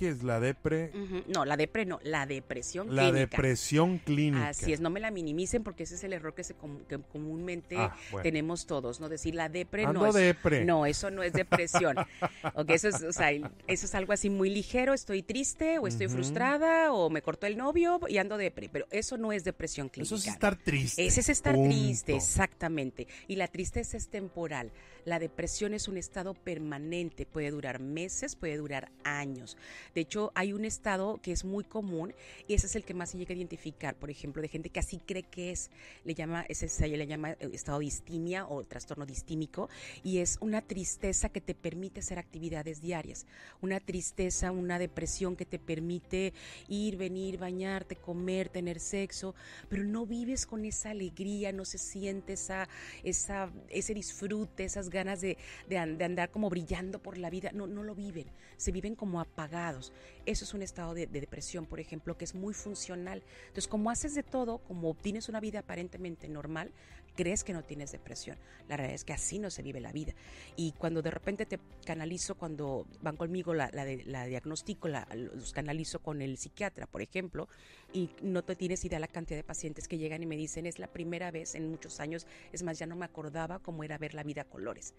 qué 0.00 0.08
es 0.08 0.22
la 0.22 0.40
depre, 0.40 0.90
No, 1.28 1.44
la 1.44 1.58
depre 1.58 1.84
no, 1.84 2.00
la 2.02 2.24
depresión 2.24 2.96
la 2.96 3.02
clínica. 3.10 3.18
depresión 3.36 3.98
clínica. 3.98 4.48
Así 4.48 4.72
es, 4.72 4.80
no 4.80 4.88
me 4.88 4.98
la 4.98 5.10
minimicen 5.10 5.62
porque 5.62 5.82
ese 5.82 5.96
es 5.96 6.04
el 6.04 6.14
error 6.14 6.34
que, 6.34 6.42
se 6.42 6.54
com- 6.54 6.80
que 6.88 6.98
comúnmente 6.98 7.76
Ah, 7.76 7.94
bueno. 8.10 8.22
tenemos 8.22 8.64
todos, 8.64 8.98
¿no? 8.98 9.10
Decir 9.10 9.34
la 9.34 9.50
depre 9.50 9.84
Ando 9.84 10.00
no 10.00 10.06
es... 10.06 10.14
depre. 10.14 10.64
No, 10.64 10.86
eso 10.86 11.10
no 11.10 11.22
es 11.22 11.34
depresión. 11.34 11.96
Eso 12.68 12.88
es, 12.88 13.02
o 13.02 13.12
sea, 13.12 13.30
eso 13.30 13.86
es 13.86 13.94
algo 13.94 14.12
así 14.14 14.30
muy 14.30 14.48
ligero, 14.48 14.94
estoy 14.94 15.22
triste 15.22 15.78
o 15.78 15.86
estoy 15.86 16.08
frustrada 16.08 16.92
o 16.92 17.10
me 17.10 17.20
cortó 17.20 17.46
el 17.46 17.56
novio 17.58 18.00
y 18.08 18.16
ando 18.18 18.38
depre, 18.38 18.68
pero 18.72 18.86
eso 18.90 19.18
no 19.18 19.32
es 19.32 19.44
depresión 19.44 19.88
clínica. 19.90 20.14
Eso 20.14 20.16
es 20.16 20.26
estar 20.32 20.56
triste. 20.56 21.04
Ese 21.04 21.20
es 21.20 21.28
estar 21.28 21.54
Punto. 21.54 21.68
triste, 21.70 22.14
exactamente. 22.16 23.06
Y 23.28 23.36
la 23.36 23.48
tristeza 23.48 23.96
es 23.98 24.08
temporal. 24.08 24.70
La 25.04 25.18
depresión 25.18 25.74
es 25.74 25.88
un 25.88 25.96
estado 25.96 26.34
permanente, 26.34 27.26
puede 27.26 27.50
durar 27.50 27.80
meses, 27.80 28.36
puede 28.36 28.56
durar 28.56 28.90
años. 29.04 29.56
De 29.94 30.02
hecho, 30.02 30.32
hay 30.34 30.52
un 30.52 30.64
estado 30.64 31.20
que 31.22 31.32
es 31.32 31.44
muy 31.44 31.64
común 31.64 32.14
y 32.46 32.54
ese 32.54 32.66
es 32.66 32.76
el 32.76 32.84
que 32.84 32.94
más 32.94 33.10
se 33.10 33.18
llega 33.18 33.32
a 33.32 33.36
identificar, 33.36 33.94
por 33.94 34.10
ejemplo, 34.10 34.42
de 34.42 34.48
gente 34.48 34.70
que 34.70 34.80
así 34.80 34.98
cree 34.98 35.22
que 35.22 35.50
es, 35.50 35.70
le 36.04 36.14
llama, 36.14 36.44
ese 36.48 36.68
se 36.68 36.88
le 36.88 37.06
llama 37.06 37.30
eh, 37.32 37.50
estado 37.52 37.78
distimia 37.78 38.46
o 38.46 38.62
trastorno 38.64 39.06
distímico 39.06 39.68
y 40.02 40.18
es 40.18 40.38
una 40.40 40.62
tristeza 40.62 41.28
que 41.28 41.40
te 41.40 41.54
permite 41.54 42.00
hacer 42.00 42.18
actividades 42.18 42.80
diarias, 42.80 43.26
una 43.60 43.80
tristeza, 43.80 44.52
una 44.52 44.78
depresión 44.78 45.36
que 45.36 45.46
te 45.46 45.58
permite 45.58 46.32
ir, 46.68 46.96
venir, 46.96 47.38
bañarte, 47.38 47.96
comer, 47.96 48.48
tener 48.48 48.80
sexo, 48.80 49.34
pero 49.68 49.84
no 49.84 50.06
vives 50.06 50.46
con 50.46 50.64
esa 50.64 50.90
alegría, 50.90 51.52
no 51.52 51.64
se 51.64 51.78
siente 51.78 52.34
esa, 52.34 52.68
esa, 53.02 53.50
ese 53.68 53.94
disfrute, 53.94 54.64
esas 54.64 54.89
ganas 54.90 55.20
de, 55.20 55.38
de 55.68 55.80
de 55.86 56.04
andar 56.04 56.30
como 56.30 56.50
brillando 56.50 56.98
por 56.98 57.16
la 57.16 57.30
vida, 57.30 57.50
no, 57.52 57.66
no 57.66 57.82
lo 57.82 57.94
viven, 57.94 58.26
se 58.56 58.72
viven 58.72 58.94
como 58.94 59.20
apagados. 59.20 59.92
Eso 60.26 60.44
es 60.44 60.54
un 60.54 60.62
estado 60.62 60.94
de, 60.94 61.06
de 61.06 61.20
depresión, 61.20 61.66
por 61.66 61.80
ejemplo, 61.80 62.16
que 62.16 62.24
es 62.24 62.34
muy 62.34 62.54
funcional. 62.54 63.22
Entonces, 63.42 63.68
como 63.68 63.90
haces 63.90 64.14
de 64.14 64.22
todo, 64.22 64.58
como 64.58 64.94
tienes 64.94 65.28
una 65.28 65.40
vida 65.40 65.60
aparentemente 65.60 66.28
normal, 66.28 66.70
crees 67.16 67.44
que 67.44 67.52
no 67.52 67.62
tienes 67.64 67.92
depresión. 67.92 68.38
La 68.68 68.76
realidad 68.76 68.94
es 68.94 69.04
que 69.04 69.12
así 69.12 69.38
no 69.38 69.50
se 69.50 69.62
vive 69.62 69.80
la 69.80 69.92
vida. 69.92 70.14
Y 70.56 70.72
cuando 70.72 71.02
de 71.02 71.10
repente 71.10 71.46
te 71.46 71.58
canalizo, 71.84 72.34
cuando 72.36 72.86
van 73.02 73.16
conmigo 73.16 73.54
la, 73.54 73.70
la, 73.72 74.26
diagnostico, 74.26 74.88
la- 74.88 75.06
los 75.14 75.52
canalizo 75.52 76.00
con 76.00 76.22
el 76.22 76.38
psiquiatra, 76.38 76.86
por 76.86 77.02
ejemplo, 77.02 77.48
y 77.92 78.10
no 78.22 78.42
te 78.44 78.56
tienes 78.56 78.84
idea 78.84 78.98
la 78.98 79.08
cantidad 79.08 79.38
de 79.38 79.44
pacientes 79.44 79.88
que 79.88 79.98
llegan 79.98 80.22
y 80.22 80.26
me 80.26 80.36
dicen, 80.36 80.66
es 80.66 80.78
la 80.78 80.86
primera 80.86 81.30
vez 81.30 81.54
en 81.54 81.68
muchos 81.70 82.00
años, 82.00 82.26
es 82.52 82.62
más, 82.62 82.78
ya 82.78 82.86
no 82.86 82.96
me 82.96 83.04
acordaba 83.04 83.58
cómo 83.58 83.84
era 83.84 83.98
ver 83.98 84.14
la 84.14 84.22
vida 84.22 84.42
a 84.42 84.44
colores. 84.44 84.94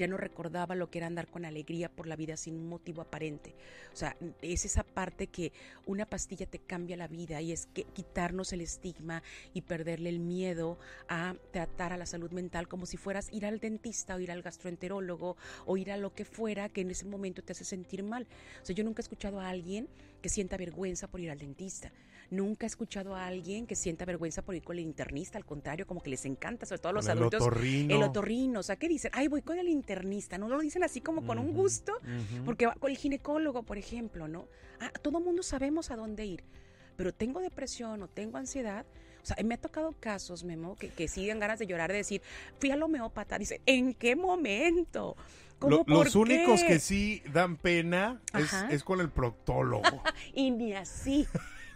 Ya 0.00 0.06
no 0.06 0.16
recordaba 0.16 0.74
lo 0.74 0.88
que 0.88 0.96
era 0.96 1.08
andar 1.08 1.28
con 1.28 1.44
alegría 1.44 1.90
por 1.90 2.06
la 2.06 2.16
vida 2.16 2.38
sin 2.38 2.54
un 2.54 2.70
motivo 2.70 3.02
aparente. 3.02 3.54
O 3.92 3.96
sea, 3.96 4.16
es 4.40 4.64
esa 4.64 4.82
parte 4.82 5.26
que 5.26 5.52
una 5.84 6.06
pastilla 6.06 6.46
te 6.46 6.58
cambia 6.58 6.96
la 6.96 7.06
vida 7.06 7.42
y 7.42 7.52
es 7.52 7.66
que 7.66 7.84
quitarnos 7.84 8.54
el 8.54 8.62
estigma 8.62 9.22
y 9.52 9.60
perderle 9.60 10.08
el 10.08 10.18
miedo 10.18 10.78
a 11.06 11.34
tratar 11.52 11.92
a 11.92 11.98
la 11.98 12.06
salud 12.06 12.30
mental 12.30 12.66
como 12.66 12.86
si 12.86 12.96
fueras 12.96 13.30
ir 13.30 13.44
al 13.44 13.60
dentista 13.60 14.14
o 14.14 14.20
ir 14.20 14.32
al 14.32 14.40
gastroenterólogo 14.40 15.36
o 15.66 15.76
ir 15.76 15.92
a 15.92 15.98
lo 15.98 16.14
que 16.14 16.24
fuera 16.24 16.70
que 16.70 16.80
en 16.80 16.92
ese 16.92 17.04
momento 17.04 17.42
te 17.42 17.52
hace 17.52 17.66
sentir 17.66 18.02
mal. 18.02 18.26
O 18.62 18.64
sea, 18.64 18.74
yo 18.74 18.84
nunca 18.84 19.02
he 19.02 19.04
escuchado 19.04 19.38
a 19.38 19.50
alguien 19.50 19.86
que 20.22 20.30
sienta 20.30 20.56
vergüenza 20.56 21.08
por 21.08 21.20
ir 21.20 21.30
al 21.30 21.38
dentista. 21.38 21.92
Nunca 22.30 22.64
he 22.64 22.68
escuchado 22.68 23.16
a 23.16 23.26
alguien 23.26 23.66
que 23.66 23.74
sienta 23.74 24.04
vergüenza 24.04 24.42
por 24.42 24.54
ir 24.54 24.62
con 24.62 24.76
el 24.78 24.84
internista, 24.84 25.36
al 25.36 25.44
contrario, 25.44 25.84
como 25.86 26.00
que 26.00 26.10
les 26.10 26.24
encanta, 26.24 26.64
sobre 26.64 26.78
todo 26.78 26.90
a 26.90 26.92
los 26.92 27.06
Con 27.06 27.12
el 27.12 27.18
adultos. 27.18 27.42
otorrino. 27.42 27.94
El 27.96 28.02
otorrino, 28.04 28.60
o 28.60 28.62
sea, 28.62 28.76
¿qué 28.76 28.88
dicen? 28.88 29.10
Ay, 29.14 29.26
voy 29.28 29.42
con 29.42 29.58
el 29.58 29.68
internista, 29.68 30.38
¿no? 30.38 30.48
Lo 30.48 30.60
dicen 30.60 30.84
así 30.84 31.00
como 31.00 31.26
con 31.26 31.38
un 31.40 31.52
gusto, 31.52 31.92
porque 32.44 32.66
va 32.66 32.74
con 32.74 32.90
el 32.90 32.96
ginecólogo, 32.96 33.64
por 33.64 33.78
ejemplo, 33.78 34.28
¿no? 34.28 34.46
Ah, 34.80 34.90
todo 35.02 35.18
mundo 35.20 35.42
sabemos 35.42 35.90
a 35.90 35.96
dónde 35.96 36.24
ir, 36.24 36.44
pero 36.96 37.12
tengo 37.12 37.40
depresión 37.40 38.02
o 38.02 38.08
tengo 38.08 38.38
ansiedad. 38.38 38.86
O 39.22 39.26
sea, 39.26 39.36
me 39.44 39.54
ha 39.54 39.58
tocado 39.58 39.92
casos, 40.00 40.44
Memo, 40.44 40.76
que, 40.76 40.88
que 40.88 41.08
sí 41.08 41.26
dan 41.26 41.40
ganas 41.40 41.58
de 41.58 41.66
llorar, 41.66 41.90
de 41.90 41.98
decir, 41.98 42.22
fui 42.58 42.70
al 42.70 42.82
homeópata. 42.82 43.38
Dice, 43.38 43.60
¿en 43.66 43.92
qué 43.92 44.16
momento? 44.16 45.14
¿Cómo, 45.58 45.84
Lo- 45.86 45.94
los 46.04 46.14
únicos 46.14 46.62
que 46.62 46.78
sí 46.78 47.22
dan 47.32 47.56
pena 47.58 48.22
es, 48.32 48.50
es 48.70 48.82
con 48.84 49.00
el 49.00 49.10
proctólogo. 49.10 49.82
Y 50.34 50.50
ni 50.52 50.72
así. 50.72 51.26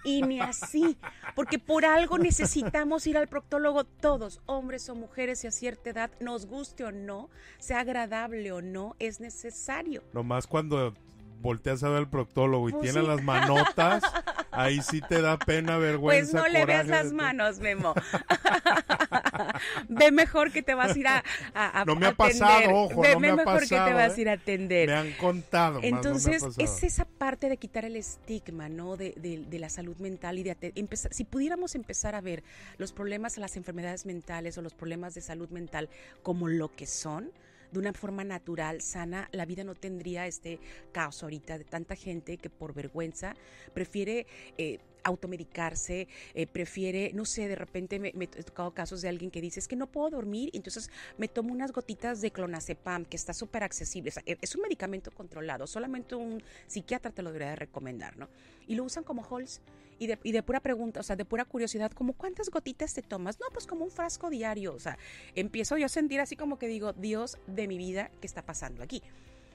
Y 0.04 0.22
ni 0.22 0.40
así, 0.40 0.98
porque 1.34 1.58
por 1.58 1.84
algo 1.84 2.18
necesitamos 2.18 3.06
ir 3.06 3.16
al 3.16 3.26
proctólogo 3.26 3.84
todos, 3.84 4.40
hombres 4.46 4.88
o 4.88 4.94
mujeres 4.94 5.42
y 5.44 5.46
a 5.46 5.50
cierta 5.50 5.90
edad, 5.90 6.10
nos 6.20 6.46
guste 6.46 6.84
o 6.84 6.92
no, 6.92 7.30
sea 7.58 7.80
agradable 7.80 8.52
o 8.52 8.60
no, 8.60 8.96
es 8.98 9.20
necesario. 9.20 10.02
Nomás 10.12 10.46
cuando 10.46 10.94
volteas 11.40 11.82
a 11.84 11.88
ver 11.88 11.98
al 11.98 12.08
proctólogo 12.08 12.68
y 12.68 12.72
pues 12.72 12.90
tiene 12.90 13.06
las 13.06 13.22
manotas, 13.22 14.02
ahí 14.54 14.80
sí 14.82 15.00
te 15.00 15.20
da 15.20 15.38
pena, 15.38 15.78
vergüenza. 15.78 16.32
Pues 16.32 16.42
no 16.42 16.48
le 16.48 16.64
veas 16.66 16.86
las 16.86 17.12
manos, 17.12 17.58
Memo. 17.58 17.94
Ve 19.88 20.10
mejor 20.10 20.52
que 20.52 20.62
te 20.62 20.74
vas 20.74 20.94
a 20.94 20.98
ir 20.98 21.06
a, 21.06 21.22
a 21.54 21.84
No 21.84 21.96
me 21.96 22.06
ha 22.06 22.14
pasado, 22.14 22.70
ojo, 22.70 23.00
Ve 23.00 23.12
no 23.12 23.20
me 23.20 23.34
mejor 23.34 23.60
que 23.60 23.68
te 23.68 23.92
vas 23.92 24.16
a 24.16 24.20
ir 24.20 24.28
a 24.28 24.32
¿eh? 24.32 24.36
atender. 24.36 24.88
Me 24.88 24.94
han 24.94 25.12
contado. 25.12 25.80
Entonces, 25.82 26.42
es 26.58 26.82
esa 26.82 27.04
parte 27.04 27.48
de 27.48 27.56
quitar 27.56 27.84
el 27.84 27.96
estigma, 27.96 28.68
¿no? 28.68 28.96
De, 28.96 29.14
de, 29.16 29.58
la 29.58 29.68
salud 29.68 29.96
mental 29.98 30.38
y 30.38 30.42
de 30.42 30.56
empezar, 30.74 31.14
si 31.14 31.24
pudiéramos 31.24 31.74
empezar 31.74 32.14
a 32.14 32.20
ver 32.20 32.42
los 32.76 32.92
problemas, 32.92 33.38
las 33.38 33.56
enfermedades 33.56 34.04
mentales 34.04 34.58
o 34.58 34.62
los 34.62 34.74
problemas 34.74 35.14
de 35.14 35.20
salud 35.20 35.48
mental 35.50 35.88
como 36.22 36.48
lo 36.48 36.74
que 36.74 36.86
son, 36.86 37.30
de 37.74 37.80
una 37.80 37.92
forma 37.92 38.22
natural, 38.24 38.80
sana, 38.80 39.28
la 39.32 39.44
vida 39.44 39.64
no 39.64 39.74
tendría 39.74 40.26
este 40.26 40.60
caos 40.92 41.22
ahorita 41.22 41.58
de 41.58 41.64
tanta 41.64 41.96
gente 41.96 42.38
que 42.38 42.48
por 42.48 42.72
vergüenza 42.72 43.34
prefiere 43.74 44.26
eh, 44.56 44.78
automedicarse, 45.02 46.08
eh, 46.34 46.46
prefiere, 46.46 47.10
no 47.14 47.24
sé, 47.24 47.48
de 47.48 47.56
repente 47.56 47.98
me, 47.98 48.12
he 48.14 48.42
tocado 48.42 48.72
casos 48.72 49.02
de 49.02 49.08
alguien 49.08 49.30
que 49.30 49.40
dice, 49.40 49.58
es 49.60 49.68
que 49.68 49.76
no 49.76 49.88
puedo 49.88 50.10
dormir, 50.10 50.50
entonces 50.54 50.88
me 51.18 51.28
tomo 51.28 51.52
unas 51.52 51.72
gotitas 51.72 52.20
de 52.20 52.30
clonazepam, 52.30 53.04
que 53.04 53.16
está 53.16 53.34
súper 53.34 53.64
accesible, 53.64 54.12
e, 54.24 54.38
es 54.40 54.54
un 54.54 54.62
medicamento 54.62 55.10
controlado, 55.10 55.66
solamente 55.66 56.14
un 56.14 56.42
psiquiatra 56.66 57.10
te 57.10 57.22
lo 57.22 57.32
debería 57.32 57.56
recomendar, 57.56 58.16
¿no? 58.16 58.28
Y 58.66 58.76
lo 58.76 58.84
usan 58.84 59.04
como 59.04 59.24
Halls 59.24 59.60
y 59.98 60.06
de, 60.06 60.18
y 60.22 60.32
de 60.32 60.42
pura 60.42 60.60
pregunta, 60.60 61.00
o 61.00 61.02
sea, 61.02 61.16
de 61.16 61.24
pura 61.24 61.44
curiosidad, 61.44 61.92
como 61.92 62.12
¿cuántas 62.14 62.50
gotitas 62.50 62.94
te 62.94 63.02
tomas? 63.02 63.38
No, 63.40 63.46
pues 63.52 63.66
como 63.66 63.84
un 63.84 63.90
frasco 63.90 64.30
diario, 64.30 64.74
o 64.74 64.80
sea, 64.80 64.98
empiezo 65.34 65.76
yo 65.76 65.86
a 65.86 65.88
sentir 65.88 66.20
así 66.20 66.36
como 66.36 66.58
que 66.58 66.68
digo, 66.68 66.92
Dios 66.92 67.38
de 67.46 67.68
mi 67.68 67.78
vida, 67.78 68.10
¿qué 68.20 68.26
está 68.26 68.42
pasando 68.42 68.82
aquí? 68.82 69.02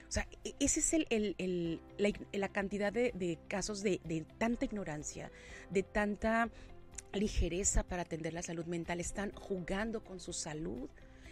O 0.08 0.12
sea, 0.12 0.26
e, 0.44 0.54
ese 0.58 0.80
es 0.80 0.92
el, 0.92 1.80
la, 2.32 2.48
cantidad 2.48 2.92
de, 2.92 3.38
casos 3.48 3.82
de, 3.82 4.00
de, 4.04 4.24
tanta 4.38 4.64
ignorancia, 4.64 5.30
de 5.70 5.82
tanta 5.82 6.50
ligereza 7.12 7.82
para 7.84 8.02
atender 8.02 8.32
la 8.32 8.42
salud 8.42 8.66
mental. 8.66 9.00
Están 9.00 9.32
jugando 9.32 10.02
con 10.02 10.18
su 10.18 10.32
salud, 10.32 10.88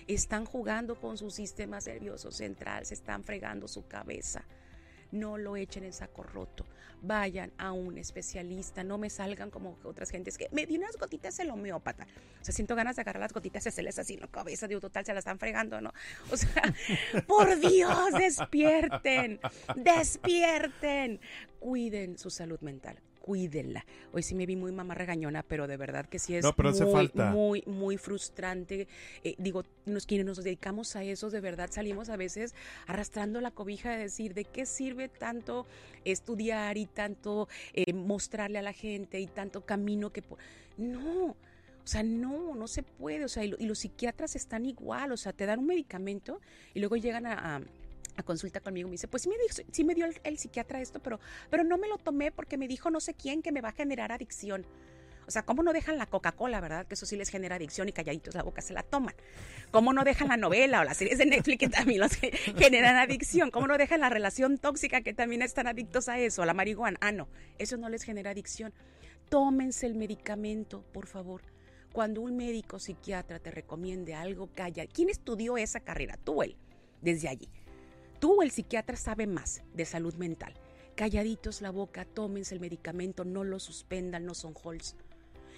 están 0.06 0.44
jugando 0.44 1.00
con 1.00 1.18
su 1.18 1.30
sistema 1.30 1.80
nervioso 1.80 2.30
central, 2.30 2.86
se 2.86 2.94
están 2.94 3.24
fregando 3.24 3.66
su 3.66 3.86
cabeza 3.86 4.44
no 5.10 5.38
lo 5.38 5.56
echen 5.56 5.84
en 5.84 5.92
saco 5.92 6.22
roto. 6.22 6.64
Vayan 7.00 7.52
a 7.58 7.70
un 7.72 7.96
especialista, 7.96 8.82
no 8.82 8.98
me 8.98 9.08
salgan 9.08 9.50
como 9.50 9.78
otras 9.84 10.10
gentes 10.10 10.36
que 10.36 10.48
me 10.50 10.66
di 10.66 10.76
unas 10.76 10.96
gotitas 10.96 11.38
el 11.38 11.50
homeópata. 11.50 12.06
O 12.40 12.44
sea, 12.44 12.52
siento 12.52 12.74
ganas 12.74 12.96
de 12.96 13.02
agarrar 13.02 13.20
las 13.20 13.32
gotitas 13.32 13.64
y 13.64 13.68
hacerles 13.68 13.98
así 13.98 14.14
en 14.14 14.20
la 14.20 14.26
cabeza, 14.26 14.66
digo, 14.66 14.80
total, 14.80 15.04
se 15.04 15.12
la 15.12 15.20
están 15.20 15.38
fregando, 15.38 15.80
¿no? 15.80 15.92
O 16.32 16.36
sea, 16.36 16.62
por 17.26 17.58
Dios, 17.60 18.12
despierten, 18.18 19.38
despierten, 19.76 21.20
cuiden 21.60 22.18
su 22.18 22.30
salud 22.30 22.60
mental 22.60 22.98
cuídenla. 23.28 23.84
Hoy 24.12 24.22
sí 24.22 24.34
me 24.34 24.46
vi 24.46 24.56
muy 24.56 24.72
mamá 24.72 24.94
regañona, 24.94 25.42
pero 25.42 25.66
de 25.66 25.76
verdad 25.76 26.06
que 26.06 26.18
sí 26.18 26.34
es 26.34 26.46
muy, 26.56 27.10
muy, 27.14 27.62
muy 27.66 27.98
frustrante. 27.98 28.88
Eh, 29.22 29.34
digo, 29.36 29.64
los 29.84 30.06
quienes 30.06 30.24
nos 30.24 30.42
dedicamos 30.42 30.96
a 30.96 31.02
eso, 31.02 31.28
de 31.28 31.42
verdad 31.42 31.68
salimos 31.70 32.08
a 32.08 32.16
veces 32.16 32.54
arrastrando 32.86 33.42
la 33.42 33.50
cobija 33.50 33.90
de 33.90 33.98
decir, 33.98 34.32
¿de 34.32 34.46
qué 34.46 34.64
sirve 34.64 35.10
tanto 35.10 35.66
estudiar 36.06 36.78
y 36.78 36.86
tanto 36.86 37.48
eh, 37.74 37.92
mostrarle 37.92 38.60
a 38.60 38.62
la 38.62 38.72
gente 38.72 39.20
y 39.20 39.26
tanto 39.26 39.60
camino 39.60 40.10
que... 40.10 40.24
No, 40.78 41.26
o 41.26 41.36
sea, 41.84 42.02
no, 42.02 42.54
no 42.54 42.66
se 42.66 42.82
puede. 42.82 43.26
O 43.26 43.28
sea, 43.28 43.44
y, 43.44 43.50
los 43.50 43.80
psiquiatras 43.80 44.36
están 44.36 44.64
igual. 44.64 45.12
O 45.12 45.18
sea, 45.18 45.34
te 45.34 45.44
dan 45.44 45.58
un 45.58 45.66
medicamento 45.66 46.40
y 46.72 46.80
luego 46.80 46.96
llegan 46.96 47.26
a 47.26 47.56
a 47.56 47.62
consulta 48.22 48.60
conmigo, 48.60 48.88
me 48.88 48.92
dice, 48.92 49.08
pues 49.08 49.22
sí 49.22 49.28
me, 49.28 49.36
sí 49.72 49.84
me 49.84 49.94
dio 49.94 50.06
el, 50.24 50.38
psiquiatra 50.38 50.80
esto, 50.80 51.00
pero, 51.00 51.20
pero 51.50 51.64
no 51.64 51.78
me 51.78 51.88
lo 51.88 51.98
tomé 51.98 52.32
porque 52.32 52.56
me 52.56 52.68
dijo 52.68 52.90
no 52.90 53.00
sé 53.00 53.14
quién 53.14 53.42
que 53.42 53.52
me 53.52 53.60
va 53.60 53.70
a 53.70 53.72
generar 53.72 54.12
adicción. 54.12 54.66
O 55.28 55.30
sea, 55.30 55.42
¿cómo 55.42 55.62
no 55.62 55.74
dejan 55.74 55.98
la 55.98 56.06
Coca-Cola, 56.06 56.58
verdad? 56.58 56.86
Que 56.86 56.94
eso 56.94 57.04
sí 57.04 57.14
les 57.14 57.28
genera 57.28 57.56
adicción 57.56 57.86
y 57.86 57.92
calladitos 57.92 58.34
la 58.34 58.42
boca 58.42 58.62
se 58.62 58.72
la 58.72 58.82
toman. 58.82 59.14
¿Cómo 59.70 59.92
no 59.92 60.02
dejan 60.02 60.28
la 60.28 60.38
novela 60.38 60.80
o 60.80 60.84
las 60.84 60.96
series 60.96 61.18
de 61.18 61.26
Netflix 61.26 61.58
que 61.58 61.68
también 61.68 62.00
los 62.00 62.14
generan 62.56 62.96
adicción? 62.96 63.50
¿Cómo 63.50 63.66
no 63.66 63.76
dejan 63.76 64.00
la 64.00 64.08
relación 64.08 64.56
tóxica 64.56 65.02
que 65.02 65.12
también 65.12 65.42
están 65.42 65.66
adictos 65.66 66.08
a 66.08 66.18
eso, 66.18 66.42
a 66.42 66.46
la 66.46 66.54
marihuana? 66.54 66.96
Ah, 67.02 67.12
no, 67.12 67.28
eso 67.58 67.76
no 67.76 67.90
les 67.90 68.04
genera 68.04 68.30
adicción. 68.30 68.72
Tómense 69.28 69.84
el 69.84 69.96
medicamento, 69.96 70.82
por 70.94 71.06
favor. 71.06 71.42
Cuando 71.92 72.22
un 72.22 72.34
médico 72.34 72.78
psiquiatra 72.78 73.38
te 73.38 73.50
recomiende 73.50 74.14
algo, 74.14 74.48
calla. 74.54 74.86
¿Quién 74.86 75.10
estudió 75.10 75.58
esa 75.58 75.80
carrera? 75.80 76.16
Tú, 76.24 76.42
él, 76.42 76.56
desde 77.02 77.28
allí. 77.28 77.50
Tú, 78.18 78.42
el 78.42 78.50
psiquiatra, 78.50 78.96
sabe 78.96 79.26
más 79.26 79.62
de 79.74 79.84
salud 79.84 80.14
mental. 80.14 80.54
Calladitos 80.96 81.62
la 81.62 81.70
boca, 81.70 82.04
tómense 82.04 82.54
el 82.54 82.60
medicamento, 82.60 83.24
no 83.24 83.44
lo 83.44 83.60
suspendan, 83.60 84.26
no 84.26 84.34
son 84.34 84.54
halls. 84.64 84.96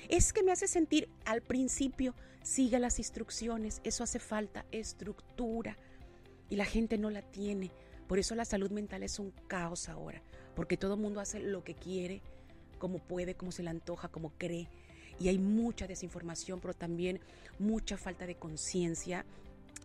Es 0.08 0.32
que 0.32 0.42
me 0.42 0.52
hace 0.52 0.66
sentir 0.66 1.08
al 1.24 1.40
principio, 1.40 2.14
siga 2.42 2.78
las 2.78 2.98
instrucciones, 2.98 3.80
eso 3.84 4.04
hace 4.04 4.18
falta, 4.18 4.66
estructura. 4.72 5.78
Y 6.50 6.56
la 6.56 6.66
gente 6.66 6.98
no 6.98 7.08
la 7.08 7.22
tiene. 7.22 7.70
Por 8.06 8.18
eso 8.18 8.34
la 8.34 8.44
salud 8.44 8.70
mental 8.70 9.02
es 9.02 9.18
un 9.18 9.32
caos 9.46 9.88
ahora, 9.88 10.22
porque 10.54 10.76
todo 10.76 10.94
el 10.94 11.00
mundo 11.00 11.20
hace 11.20 11.40
lo 11.40 11.64
que 11.64 11.74
quiere, 11.74 12.22
como 12.78 12.98
puede, 12.98 13.36
como 13.36 13.52
se 13.52 13.62
le 13.62 13.70
antoja, 13.70 14.08
como 14.08 14.32
cree. 14.36 14.68
Y 15.18 15.28
hay 15.28 15.38
mucha 15.38 15.86
desinformación, 15.86 16.60
pero 16.60 16.74
también 16.74 17.20
mucha 17.58 17.96
falta 17.96 18.26
de 18.26 18.34
conciencia 18.34 19.24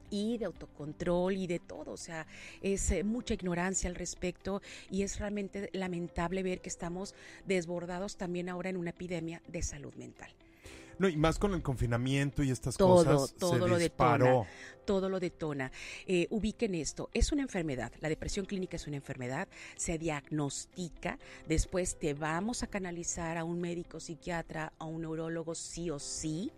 y 0.10 0.38
de 0.38 0.46
autocontrol 0.46 1.36
y 1.36 1.48
de 1.48 1.60
todo. 1.60 1.92
O 1.92 1.98
sea, 1.98 2.26
es 2.62 2.92
eh, 2.92 3.04
mucha 3.04 3.34
ignorancia 3.34 3.90
al 3.90 3.96
respecto 3.96 4.62
y 4.90 5.04
es 5.04 5.20
realmente 5.20 5.70
lamentable 5.74 6.44
ver 6.44 6.62
que 6.62 6.70
estamos 6.70 7.16
desbordados 7.46 8.18
también 8.18 8.50
ahora 8.50 8.70
en 8.70 8.78
una 8.78 8.92
epidemia 8.92 9.42
de 9.48 9.62
salud 9.62 9.94
mental. 9.96 10.30
No, 10.98 11.10
y 11.10 11.18
más 11.18 11.40
con 11.40 11.54
el 11.54 11.62
confinamiento 11.62 12.42
y 12.44 12.52
estas 12.52 12.78
todo, 12.78 13.04
cosas. 13.04 13.36
Todo 13.38 13.68
lo 13.68 13.78
detona. 13.78 14.48
Todo 14.86 15.10
lo 15.10 15.20
detona. 15.20 15.72
Eh, 16.06 16.28
ubiquen 16.30 16.76
esto. 16.76 17.10
Es 17.14 17.32
una 17.32 17.42
enfermedad. 17.42 17.92
La 18.00 18.10
depresión 18.10 18.46
clínica 18.46 18.78
es 18.78 18.88
una 18.88 18.96
enfermedad. 18.96 19.48
Se 19.76 19.98
diagnostica. 19.98 21.18
Después 21.48 21.98
te 21.98 22.14
vamos 22.14 22.64
a 22.64 22.68
canalizar 22.68 23.38
a 23.38 23.44
un 23.44 23.60
médico 23.60 24.00
psiquiatra, 24.00 24.72
a 24.78 24.86
un 24.86 25.02
neurólogo, 25.02 25.56
sí 25.56 25.90
o 25.90 26.00
sí 26.00 26.52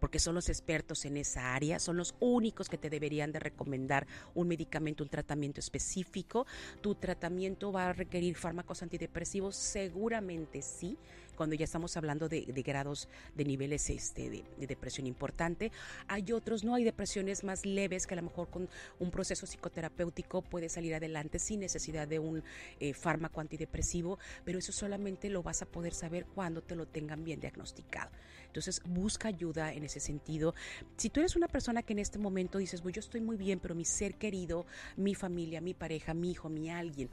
porque 0.00 0.18
son 0.18 0.34
los 0.34 0.48
expertos 0.48 1.04
en 1.04 1.16
esa 1.16 1.54
área, 1.54 1.78
son 1.78 1.96
los 1.96 2.14
únicos 2.18 2.68
que 2.68 2.78
te 2.78 2.90
deberían 2.90 3.32
de 3.32 3.38
recomendar 3.38 4.06
un 4.34 4.48
medicamento, 4.48 5.04
un 5.04 5.10
tratamiento 5.10 5.60
específico. 5.60 6.46
Tu 6.80 6.94
tratamiento 6.94 7.70
va 7.70 7.90
a 7.90 7.92
requerir 7.92 8.36
fármacos 8.36 8.82
antidepresivos, 8.82 9.54
seguramente 9.54 10.62
sí, 10.62 10.96
cuando 11.40 11.54
ya 11.54 11.64
estamos 11.64 11.96
hablando 11.96 12.28
de, 12.28 12.42
grados 12.62 13.08
de 13.34 13.44
niveles 13.46 13.88
este, 13.88 14.28
de, 14.28 14.66
depresión 14.66 15.06
importante. 15.06 15.72
Hay 16.06 16.32
otros, 16.32 16.64
no 16.64 16.74
hay 16.74 16.84
depresiones 16.84 17.44
más 17.44 17.64
leves 17.64 18.06
que 18.06 18.12
a 18.12 18.16
lo 18.16 18.24
mejor 18.24 18.50
con 18.50 18.68
un 18.98 19.10
proceso 19.10 19.46
psicoterapéutico 19.46 20.42
puede 20.42 20.68
salir 20.68 20.94
adelante 20.94 21.38
sin 21.38 21.60
necesidad 21.60 22.06
de 22.06 22.18
un 22.18 22.42
eh, 22.78 22.92
fármaco 22.92 23.40
antidepresivo, 23.40 24.18
pero 24.44 24.58
eso 24.58 24.72
solamente 24.72 25.30
lo 25.30 25.42
vas 25.42 25.62
a 25.62 25.66
poder 25.66 25.94
saber 25.94 26.26
cuando 26.26 26.62
te 26.62 26.74
lo 26.74 26.86
tengan 26.86 27.24
bien 27.24 27.40
diagnosticado. 27.40 28.10
Entonces, 28.50 28.82
busca 28.84 29.28
ayuda 29.28 29.72
en 29.72 29.84
ese 29.84 30.00
sentido. 30.00 30.54
Si 30.96 31.08
tú 31.08 31.20
eres 31.20 31.36
una 31.36 31.46
persona 31.46 31.82
que 31.84 31.92
en 31.92 32.00
este 32.00 32.18
momento 32.18 32.58
dices, 32.58 32.82
pues 32.82 32.94
yo 32.94 33.00
estoy 33.00 33.20
muy 33.20 33.36
bien, 33.36 33.60
pero 33.60 33.76
mi 33.76 33.84
ser 33.84 34.16
querido, 34.16 34.66
mi 34.96 35.14
familia, 35.14 35.60
mi 35.60 35.72
pareja, 35.72 36.14
mi 36.14 36.32
hijo, 36.32 36.48
mi 36.48 36.68
alguien, 36.68 37.10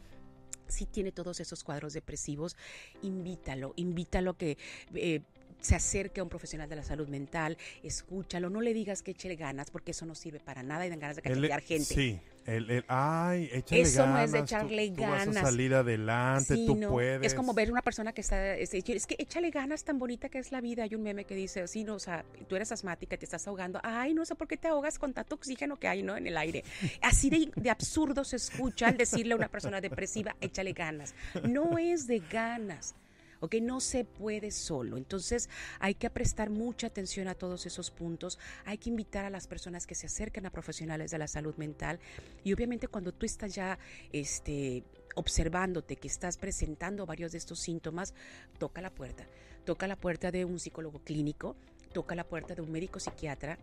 si 0.67 0.86
tiene 0.86 1.12
todos 1.12 1.39
esos 1.39 1.63
cuadros 1.63 1.93
depresivos, 1.93 2.56
invítalo, 3.02 3.73
invítalo 3.76 4.36
que 4.36 4.58
eh, 4.95 5.21
se 5.62 5.76
acerque 5.76 6.20
a 6.20 6.24
un 6.24 6.30
profesional 6.30 6.70
de 6.70 6.76
la 6.76 6.84
salud 6.84 7.08
mental, 7.08 7.58
escúchalo, 7.84 8.50
no 8.50 8.62
le 8.62 8.74
digas 8.74 9.02
que 9.02 9.12
eche 9.12 9.36
ganas 9.36 9.70
porque 9.72 9.91
eso 9.91 10.06
no 10.06 10.15
sirve 10.15 10.39
para 10.39 10.63
nada 10.63 10.86
y 10.86 10.89
dan 10.89 11.00
ganas 11.00 11.17
de 11.17 11.22
cachetear 11.22 11.62
gente. 11.62 11.93
Sí, 11.93 12.20
el, 12.46 12.86
ay, 12.88 13.50
échale 13.52 13.82
eso 13.82 14.04
ganas. 14.04 14.15
no 14.15 14.24
es 14.24 14.32
de 14.32 14.39
echarle 14.39 14.89
ganas. 14.89 15.26
Tú 15.26 15.32
vas 15.34 15.38
a 15.38 15.46
salir 15.48 15.74
adelante, 15.74 16.56
tú 16.65 16.80
puedes. 16.89 17.26
Es 17.26 17.34
como 17.34 17.54
ver 17.54 17.72
una 17.72 17.82
persona 17.82 18.13
que 18.13 18.22
está, 18.22 18.56
es, 18.56 18.74
es, 18.74 19.06
que 19.06 19.15
échale 19.20 19.50
ganas 19.50 19.84
tan 19.84 20.00
bonita 20.00 20.30
que 20.30 20.39
es 20.39 20.52
la 20.52 20.62
vida. 20.62 20.84
Hay 20.84 20.96
un 20.96 21.04
meme 21.04 21.26
que 21.26 21.36
dice, 21.36 21.67
sí, 21.67 21.84
no, 21.84 21.96
o 21.96 22.00
sea, 22.00 22.24
tú 22.48 22.56
eres 22.56 22.72
asmática, 22.72 23.15
y 23.15 23.17
te 23.17 23.26
estás 23.26 23.48
ahogando. 23.48 23.82
Ay, 23.84 24.13
no 24.13 24.26
sé 24.26 24.36
por 24.36 24.48
qué 24.48 24.56
te 24.56 24.70
ahogas 24.70 24.98
con 24.98 25.13
tanto 25.13 25.36
oxígeno 25.36 25.78
que 25.78 25.89
hay, 25.89 26.04
¿no? 26.04 26.15
En 26.15 26.26
el 26.26 26.38
aire. 26.38 26.63
Así 27.02 27.30
de, 27.30 27.52
de 27.54 27.70
absurdo 27.70 28.24
se 28.24 28.38
escucha 28.38 28.88
al 28.88 28.98
decirle 28.98 29.34
a 29.34 29.36
una 29.36 29.50
persona 29.50 29.82
depresiva, 29.82 30.36
échale 30.39 30.72
ganas. 30.72 31.13
No 31.43 31.78
es 31.78 32.08
de 32.08 32.20
ganas. 32.20 32.96
¿Ok? 33.39 33.56
No 33.62 33.80
se 33.80 34.06
puede 34.06 34.52
solo. 34.52 34.97
Entonces 34.97 35.50
hay 35.80 35.95
que 35.95 36.10
prestar 36.10 36.50
mucha 36.50 36.88
atención 36.88 37.28
a 37.28 37.36
todos 37.36 37.65
esos 37.65 37.91
puntos. 37.91 38.39
Hay 38.65 38.78
que 38.78 38.89
invitar 38.89 39.26
a 39.26 39.30
las 39.30 39.47
personas 39.47 39.88
que 39.88 39.95
se 39.95 40.08
acerquen 40.08 40.45
a 40.45 40.52
profesionales 40.52 41.12
de 41.12 41.17
la 41.17 41.28
salud 41.28 41.56
mental. 41.56 42.00
Y 42.43 42.54
obviamente 42.54 42.88
cuando 42.88 43.12
tú 43.12 43.26
estás 43.26 43.56
ya, 43.56 43.78
este, 44.12 44.84
observándote 45.15 45.95
que 45.95 46.08
estás 46.08 46.38
presentando 46.38 47.06
varios 47.06 47.32
de 47.32 47.39
estos 47.39 47.60
síntomas, 47.60 48.13
toca 48.60 48.82
la 48.82 48.91
puerta. 48.91 49.28
Toca 49.65 49.88
la 49.88 49.95
puerta 49.95 50.32
de 50.32 50.45
un 50.45 50.60
psicólogo 50.60 51.00
clínico, 51.00 51.56
toca 51.91 52.15
la 52.15 52.23
puerta 52.23 52.56
de 52.56 52.62
un 52.62 52.71
médico 52.71 53.00
psiquiatra, 53.00 53.58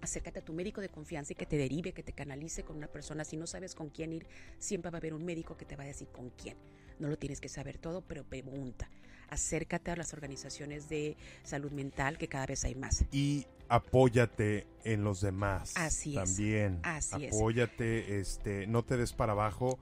acércate 0.00 0.38
a 0.38 0.44
tu 0.44 0.52
médico 0.52 0.80
de 0.80 0.88
confianza 0.88 1.32
y 1.32 1.36
que 1.36 1.46
te 1.46 1.56
derive, 1.56 1.92
que 1.92 2.02
te 2.02 2.12
canalice 2.12 2.62
con 2.62 2.76
una 2.76 2.88
persona. 2.88 3.24
Si 3.24 3.36
no 3.36 3.46
sabes 3.46 3.74
con 3.74 3.90
quién 3.90 4.12
ir, 4.12 4.26
siempre 4.58 4.90
va 4.90 4.98
a 4.98 5.00
haber 5.00 5.14
un 5.14 5.24
médico 5.24 5.56
que 5.56 5.64
te 5.64 5.76
va 5.76 5.84
a 5.84 5.86
decir 5.86 6.08
con 6.08 6.30
quién. 6.30 6.56
No 6.98 7.08
lo 7.08 7.16
tienes 7.16 7.40
que 7.40 7.48
saber 7.48 7.78
todo, 7.78 8.02
pero 8.02 8.24
pregunta. 8.24 8.88
Acércate 9.32 9.90
a 9.90 9.96
las 9.96 10.12
organizaciones 10.12 10.90
de 10.90 11.16
salud 11.42 11.72
mental, 11.72 12.18
que 12.18 12.28
cada 12.28 12.44
vez 12.44 12.64
hay 12.64 12.74
más. 12.74 13.06
Y 13.12 13.46
apóyate 13.68 14.66
en 14.84 15.04
los 15.04 15.22
demás. 15.22 15.72
Así 15.74 16.18
es. 16.18 16.24
También. 16.36 16.80
Así 16.82 17.24
es. 17.24 17.34
apóyate, 17.34 18.20
este, 18.20 18.66
no 18.66 18.82
te 18.82 18.98
des 18.98 19.14
para 19.14 19.32
abajo. 19.32 19.78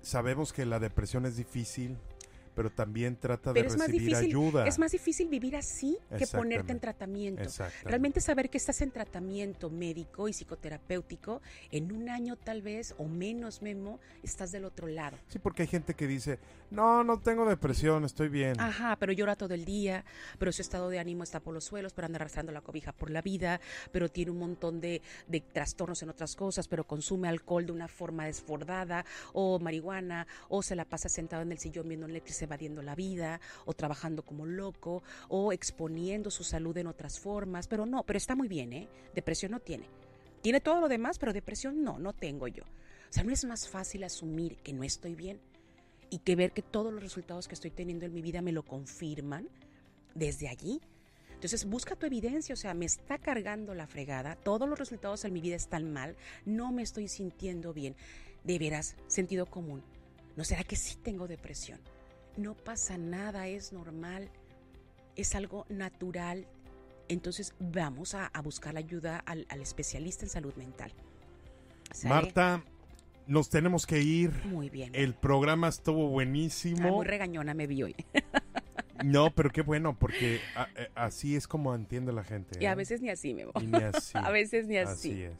Sabemos 0.00 0.52
que 0.52 0.64
la 0.64 0.78
depresión 0.78 1.26
es 1.26 1.36
difícil, 1.36 1.98
pero 2.54 2.70
también 2.70 3.16
trata 3.16 3.52
de 3.52 3.62
Pero 3.62 3.74
recibir 3.74 4.00
difícil, 4.00 4.26
ayuda. 4.26 4.66
es 4.66 4.78
más 4.78 4.92
difícil 4.92 5.28
vivir 5.28 5.56
así 5.56 5.98
que 6.16 6.26
ponerte 6.26 6.72
en 6.72 6.80
tratamiento. 6.80 7.42
Realmente 7.84 8.20
saber 8.20 8.50
que 8.50 8.58
estás 8.58 8.80
en 8.80 8.90
tratamiento 8.90 9.70
médico 9.70 10.28
y 10.28 10.32
psicoterapéutico, 10.32 11.40
en 11.70 11.92
un 11.92 12.08
año 12.08 12.36
tal 12.36 12.62
vez 12.62 12.94
o 12.98 13.04
menos, 13.04 13.62
Memo, 13.62 14.00
estás 14.22 14.52
del 14.52 14.64
otro 14.64 14.86
lado. 14.86 15.16
Sí, 15.28 15.38
porque 15.38 15.62
hay 15.62 15.68
gente 15.68 15.94
que 15.94 16.06
dice, 16.06 16.38
no, 16.70 17.04
no 17.04 17.20
tengo 17.20 17.44
depresión, 17.46 18.04
estoy 18.04 18.28
bien. 18.28 18.60
Ajá, 18.60 18.96
pero 18.96 19.12
llora 19.12 19.36
todo 19.36 19.54
el 19.54 19.64
día, 19.64 20.04
pero 20.38 20.52
su 20.52 20.62
estado 20.62 20.88
de 20.88 20.98
ánimo 20.98 21.22
está 21.22 21.40
por 21.40 21.54
los 21.54 21.64
suelos, 21.64 21.92
pero 21.92 22.06
anda 22.06 22.16
arrastrando 22.16 22.52
la 22.52 22.60
cobija 22.60 22.92
por 22.92 23.10
la 23.10 23.22
vida, 23.22 23.60
pero 23.92 24.08
tiene 24.08 24.30
un 24.30 24.38
montón 24.38 24.80
de, 24.80 25.02
de 25.28 25.40
trastornos 25.40 26.02
en 26.02 26.10
otras 26.10 26.36
cosas, 26.36 26.68
pero 26.68 26.84
consume 26.84 27.28
alcohol 27.28 27.66
de 27.66 27.72
una 27.72 27.88
forma 27.88 28.26
desbordada, 28.26 29.04
o 29.32 29.58
marihuana, 29.58 30.26
o 30.48 30.62
se 30.62 30.76
la 30.76 30.84
pasa 30.84 31.08
sentado 31.08 31.42
en 31.42 31.52
el 31.52 31.58
sillón 31.58 31.88
viendo 31.88 32.06
Netflix 32.08 32.42
evadiendo 32.44 32.82
la 32.82 32.94
vida, 32.94 33.40
o 33.64 33.74
trabajando 33.74 34.22
como 34.22 34.46
loco, 34.46 35.02
o 35.28 35.52
exponiendo 35.52 36.30
su 36.30 36.44
salud 36.44 36.76
en 36.76 36.86
otras 36.86 37.18
formas, 37.18 37.66
pero 37.68 37.86
no, 37.86 38.04
pero 38.04 38.16
está 38.16 38.34
muy 38.34 38.48
bien, 38.48 38.72
¿eh? 38.72 38.88
Depresión 39.14 39.52
no 39.52 39.60
tiene. 39.60 39.88
Tiene 40.42 40.60
todo 40.60 40.80
lo 40.80 40.88
demás, 40.88 41.18
pero 41.18 41.32
depresión 41.32 41.82
no, 41.82 41.98
no 41.98 42.12
tengo 42.12 42.48
yo. 42.48 42.64
O 42.64 43.12
sea, 43.14 43.24
¿no 43.24 43.32
es 43.32 43.44
más 43.44 43.68
fácil 43.68 44.04
asumir 44.04 44.56
que 44.58 44.72
no 44.72 44.84
estoy 44.84 45.14
bien? 45.14 45.40
y 46.14 46.18
que 46.18 46.36
ver 46.36 46.52
que 46.52 46.62
todos 46.62 46.92
los 46.92 47.02
resultados 47.02 47.48
que 47.48 47.54
estoy 47.54 47.72
teniendo 47.72 48.06
en 48.06 48.14
mi 48.14 48.22
vida 48.22 48.40
me 48.40 48.52
lo 48.52 48.62
confirman 48.62 49.48
desde 50.14 50.48
allí. 50.48 50.80
Entonces 51.32 51.64
busca 51.64 51.96
tu 51.96 52.06
evidencia, 52.06 52.52
o 52.52 52.56
sea, 52.56 52.72
me 52.72 52.86
está 52.86 53.18
cargando 53.18 53.74
la 53.74 53.88
fregada, 53.88 54.36
todos 54.36 54.68
los 54.68 54.78
resultados 54.78 55.24
en 55.24 55.32
mi 55.32 55.40
vida 55.40 55.56
están 55.56 55.92
mal, 55.92 56.16
no 56.44 56.70
me 56.70 56.82
estoy 56.82 57.08
sintiendo 57.08 57.72
bien. 57.72 57.96
De 58.44 58.60
veras, 58.60 58.94
sentido 59.08 59.46
común. 59.46 59.82
¿No 60.36 60.44
será 60.44 60.62
que 60.62 60.76
sí 60.76 60.96
tengo 61.02 61.26
depresión? 61.26 61.80
No 62.36 62.54
pasa 62.54 62.98
nada, 62.98 63.46
es 63.48 63.72
normal, 63.72 64.28
es 65.16 65.34
algo 65.34 65.66
natural. 65.68 66.46
Entonces 67.08 67.54
vamos 67.58 68.14
a, 68.14 68.26
a 68.26 68.40
buscar 68.40 68.74
la 68.74 68.80
ayuda 68.80 69.18
al, 69.18 69.46
al 69.50 69.60
especialista 69.60 70.24
en 70.24 70.30
salud 70.30 70.54
mental. 70.56 70.92
¿Sale? 71.92 72.14
Marta, 72.14 72.64
nos 73.26 73.48
tenemos 73.50 73.86
que 73.86 74.00
ir. 74.00 74.32
Muy 74.46 74.70
bien. 74.70 74.90
El 74.94 75.14
programa 75.14 75.68
estuvo 75.68 76.06
Ah, 76.08 76.10
buenísimo. 76.10 76.90
muy 76.90 77.06
regañona 77.06 77.54
me 77.54 77.66
vi 77.66 77.82
hoy. 77.82 77.96
No, 79.04 79.34
pero 79.34 79.50
qué 79.50 79.60
bueno, 79.60 79.98
porque 79.98 80.40
a- 80.54 80.68
eh, 80.76 80.88
así 80.94 81.34
es 81.34 81.48
como 81.48 81.74
entiende 81.74 82.12
la 82.12 82.22
gente. 82.22 82.58
Y 82.62 82.66
a 82.66 82.72
¿eh? 82.72 82.74
veces 82.76 83.00
ni 83.02 83.10
así, 83.10 83.34
Memo. 83.34 83.50
Y 83.60 83.66
ni 83.66 83.76
así. 83.78 84.12
A 84.16 84.30
veces 84.30 84.66
ni 84.68 84.78
Así 84.78 85.10
así. 85.10 85.22
es. 85.24 85.34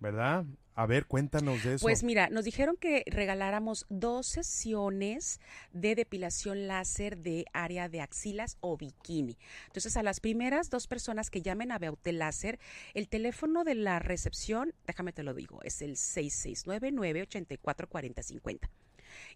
¿Verdad? 0.00 0.44
A 0.74 0.86
ver, 0.86 1.04
cuéntanos 1.06 1.62
de 1.62 1.74
eso. 1.74 1.82
Pues 1.82 2.02
mira, 2.02 2.30
nos 2.30 2.44
dijeron 2.44 2.78
que 2.78 3.04
regaláramos 3.06 3.84
dos 3.90 4.26
sesiones 4.26 5.38
de 5.72 5.94
depilación 5.94 6.66
láser 6.66 7.18
de 7.18 7.44
área 7.52 7.90
de 7.90 8.00
axilas 8.00 8.56
o 8.60 8.78
bikini. 8.78 9.36
Entonces, 9.66 9.98
a 9.98 10.02
las 10.02 10.20
primeras 10.20 10.70
dos 10.70 10.86
personas 10.86 11.28
que 11.28 11.42
llamen 11.42 11.72
a 11.72 11.78
Beauté 11.78 12.12
Láser, 12.12 12.58
el 12.94 13.08
teléfono 13.08 13.64
de 13.64 13.74
la 13.74 13.98
recepción, 13.98 14.72
déjame 14.86 15.12
te 15.12 15.22
lo 15.22 15.34
digo, 15.34 15.60
es 15.62 15.82
el 15.82 15.96
6699-844050. 15.96 18.70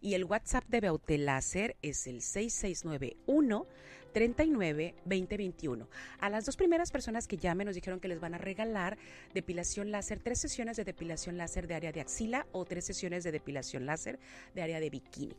Y 0.01 0.15
el 0.15 0.25
WhatsApp 0.25 0.65
de 0.69 0.81
Beauté 0.81 1.19
Láser 1.19 1.77
es 1.83 2.07
el 2.07 2.23
6691 2.23 3.67
39 4.17 4.95
2021. 5.05 5.87
A 6.21 6.31
las 6.31 6.47
dos 6.47 6.57
primeras 6.57 6.91
personas 6.91 7.29
que 7.29 7.37
llamen 7.37 7.67
nos 7.67 7.75
dijeron 7.75 8.01
que 8.01 8.09
les 8.09 8.19
van 8.19 8.33
a 8.33 8.39
regalar 8.39 8.97
depilación 9.35 9.91
láser, 9.91 10.21
tres 10.21 10.39
sesiones 10.39 10.79
de 10.79 10.85
depilación 10.85 11.37
láser 11.37 11.67
de 11.67 11.75
área 11.75 11.93
de 11.93 12.01
axila 12.01 12.47
o 12.53 12.65
tres 12.65 12.87
sesiones 12.87 13.25
de 13.25 13.33
depilación 13.33 13.85
láser 13.85 14.19
de 14.55 14.63
área 14.63 14.81
de 14.81 14.89
bikini. 14.89 15.37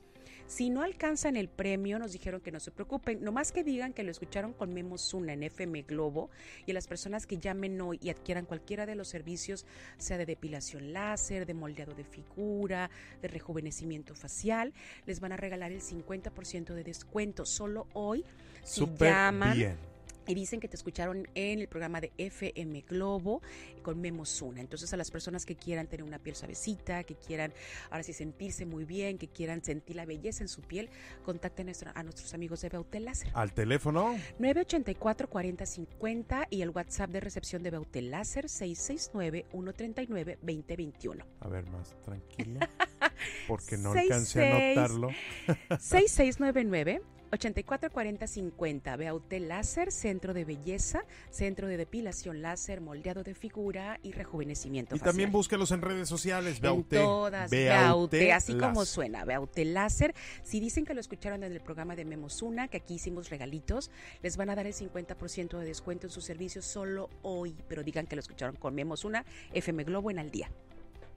Si 0.47 0.69
no 0.69 0.81
alcanzan 0.81 1.35
el 1.35 1.49
premio, 1.49 1.99
nos 1.99 2.13
dijeron 2.13 2.41
que 2.41 2.51
no 2.51 2.59
se 2.59 2.71
preocupen, 2.71 3.23
nomás 3.23 3.51
que 3.51 3.63
digan 3.63 3.93
que 3.93 4.03
lo 4.03 4.11
escucharon 4.11 4.53
con 4.53 4.73
Memo 4.73 4.97
Zuna 4.97 5.33
en 5.33 5.43
FM 5.43 5.83
Globo 5.83 6.29
y 6.65 6.71
a 6.71 6.73
las 6.73 6.87
personas 6.87 7.27
que 7.27 7.37
llamen 7.37 7.79
hoy 7.81 7.99
y 8.01 8.09
adquieran 8.09 8.45
cualquiera 8.45 8.85
de 8.85 8.95
los 8.95 9.07
servicios, 9.07 9.65
sea 9.97 10.17
de 10.17 10.25
depilación 10.25 10.93
láser, 10.93 11.45
de 11.45 11.53
moldeado 11.53 11.93
de 11.93 12.03
figura, 12.03 12.89
de 13.21 13.27
rejuvenecimiento 13.27 14.15
facial, 14.15 14.73
les 15.05 15.19
van 15.19 15.31
a 15.31 15.37
regalar 15.37 15.71
el 15.71 15.81
50% 15.81 16.73
de 16.73 16.83
descuento 16.83 17.45
solo 17.45 17.87
hoy 17.93 18.23
si 18.63 18.81
Súper 18.81 19.09
llaman 19.09 19.57
bien. 19.57 19.96
Y 20.27 20.35
dicen 20.35 20.59
que 20.59 20.67
te 20.67 20.75
escucharon 20.75 21.27
en 21.35 21.59
el 21.59 21.67
programa 21.67 22.01
de 22.01 22.11
FM 22.17 22.81
Globo 22.87 23.41
con 23.81 23.99
Memo 24.01 24.25
Zuna. 24.25 24.59
Entonces 24.61 24.91
a 24.93 24.97
las 24.97 25.09
personas 25.11 25.45
que 25.45 25.55
quieran 25.55 25.87
tener 25.87 26.03
una 26.03 26.19
piel 26.19 26.35
suavecita, 26.35 27.03
que 27.03 27.15
quieran 27.15 27.53
ahora 27.89 28.03
sí 28.03 28.13
sentirse 28.13 28.65
muy 28.65 28.85
bien, 28.85 29.17
que 29.17 29.27
quieran 29.27 29.63
sentir 29.63 29.95
la 29.95 30.05
belleza 30.05 30.43
en 30.43 30.47
su 30.49 30.61
piel, 30.61 30.89
contacten 31.25 31.65
a, 31.67 31.69
nuestro- 31.69 31.91
a 31.95 32.03
nuestros 32.03 32.33
amigos 32.33 32.61
de 32.61 32.69
Beutel 32.69 33.05
Láser. 33.05 33.29
Al 33.33 33.53
teléfono 33.53 34.17
984 34.39 35.29
4050 35.29 36.47
y 36.49 36.61
el 36.61 36.69
WhatsApp 36.69 37.09
de 37.11 37.19
recepción 37.19 37.63
de 37.63 37.71
Beutel 37.71 38.11
Láser 38.11 38.49
669 38.49 39.45
139 39.51 40.37
2021. 40.41 41.25
A 41.39 41.47
ver, 41.47 41.65
más 41.67 41.95
tranquila. 42.03 42.69
Porque 43.47 43.77
no 43.77 43.91
alcancé 43.91 44.41
a 44.41 44.51
66. 44.55 44.75
notarlo. 44.75 45.09
6699 45.79 47.01
844050 47.31 48.95
Beautel 48.97 49.47
Láser, 49.47 49.91
centro 49.91 50.33
de 50.33 50.45
belleza, 50.45 51.03
centro 51.29 51.67
de 51.67 51.77
depilación 51.77 52.41
láser, 52.41 52.81
moldeado 52.81 53.23
de 53.23 53.33
figura 53.33 53.99
y 54.03 54.11
rejuvenecimiento 54.11 54.95
Y 54.95 54.99
facial. 54.99 55.11
también 55.13 55.31
búsquelos 55.31 55.71
en 55.71 55.81
redes 55.81 56.07
sociales. 56.09 56.57
en 56.57 56.61
Beauté. 56.61 56.97
todas, 56.97 57.49
Beauté 57.51 57.87
Beauté, 57.87 58.33
así 58.33 58.57
como 58.57 58.85
suena, 58.85 59.25
Beauté 59.25 59.65
Láser. 59.65 60.13
Si 60.43 60.59
dicen 60.59 60.85
que 60.85 60.93
lo 60.93 61.01
escucharon 61.01 61.43
en 61.43 61.51
el 61.51 61.61
programa 61.61 61.95
de 61.95 62.05
Memosuna, 62.05 62.67
que 62.67 62.77
aquí 62.77 62.95
hicimos 62.95 63.29
regalitos, 63.29 63.91
les 64.21 64.37
van 64.37 64.49
a 64.49 64.55
dar 64.55 64.65
el 64.67 64.73
50% 64.73 65.57
de 65.59 65.65
descuento 65.65 66.07
en 66.07 66.11
sus 66.11 66.23
servicios 66.23 66.65
solo 66.65 67.09
hoy, 67.21 67.55
pero 67.67 67.83
digan 67.83 68.07
que 68.07 68.15
lo 68.15 68.21
escucharon 68.21 68.55
con 68.55 68.73
Memosuna, 68.75 69.25
FM 69.53 69.83
Globo 69.83 70.11
en 70.11 70.19
al 70.19 70.31
día. 70.31 70.49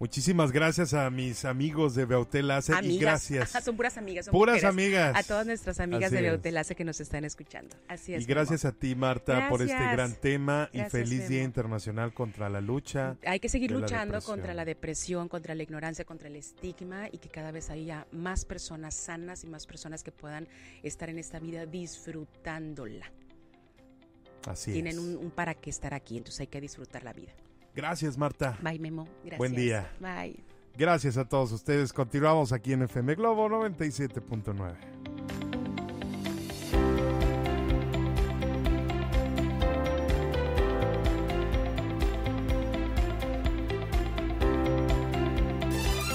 Muchísimas 0.00 0.50
gracias 0.50 0.94
a 0.94 1.10
mis 1.10 1.44
amigos 1.44 1.94
de 1.94 2.06
Beutelace 2.06 2.72
y 2.82 2.96
gracias. 2.96 3.50
Son 3.62 3.76
puras 3.76 3.98
amigas. 3.98 4.24
Son 4.24 4.32
puras 4.32 4.64
amigas. 4.64 5.14
A 5.14 5.22
todas 5.22 5.46
nuestras 5.46 5.78
amigas 5.78 6.10
de 6.10 6.22
Beutelace 6.22 6.74
que 6.74 6.84
nos 6.84 7.02
están 7.02 7.26
escuchando. 7.26 7.76
Así 7.86 8.14
es. 8.14 8.22
Y 8.22 8.24
gracias 8.24 8.64
a 8.64 8.72
ti, 8.72 8.94
Marta, 8.94 9.50
por 9.50 9.60
este 9.60 9.74
gran 9.74 10.14
tema 10.14 10.70
y 10.72 10.80
feliz 10.84 11.28
Día 11.28 11.42
Internacional 11.42 12.14
contra 12.14 12.48
la 12.48 12.62
lucha. 12.62 13.18
Hay 13.26 13.40
que 13.40 13.50
seguir 13.50 13.72
luchando 13.72 14.22
contra 14.22 14.54
la 14.54 14.64
depresión, 14.64 15.28
contra 15.28 15.54
la 15.54 15.64
ignorancia, 15.64 16.06
contra 16.06 16.28
el 16.28 16.36
estigma 16.36 17.08
y 17.12 17.18
que 17.18 17.28
cada 17.28 17.50
vez 17.50 17.68
haya 17.68 18.06
más 18.10 18.46
personas 18.46 18.94
sanas 18.94 19.44
y 19.44 19.48
más 19.48 19.66
personas 19.66 20.02
que 20.02 20.12
puedan 20.12 20.48
estar 20.82 21.10
en 21.10 21.18
esta 21.18 21.38
vida 21.40 21.66
disfrutándola. 21.66 23.12
Así 24.46 24.72
Tienen 24.72 24.98
un, 24.98 25.18
un 25.18 25.30
para 25.30 25.52
qué 25.52 25.68
estar 25.68 25.92
aquí, 25.92 26.16
entonces 26.16 26.40
hay 26.40 26.46
que 26.46 26.62
disfrutar 26.62 27.04
la 27.04 27.12
vida. 27.12 27.34
Gracias, 27.74 28.18
Marta. 28.18 28.58
Bye, 28.62 28.78
Memo. 28.78 29.06
Gracias. 29.22 29.38
Buen 29.38 29.54
día. 29.54 29.90
Bye. 30.00 30.42
Gracias 30.76 31.16
a 31.16 31.28
todos 31.28 31.52
ustedes. 31.52 31.92
Continuamos 31.92 32.52
aquí 32.52 32.72
en 32.72 32.82
FM 32.82 33.14
Globo 33.14 33.48
97.9. 33.48 35.00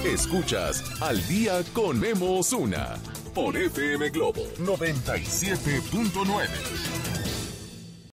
Escuchas 0.05 0.83
Al 1.01 1.25
día 1.27 1.61
con 1.73 1.99
Memo 1.99 2.39
Osuna 2.39 2.95
por 3.33 3.57
FM 3.57 4.11
Globo 4.11 4.43
97.9. 4.59 6.94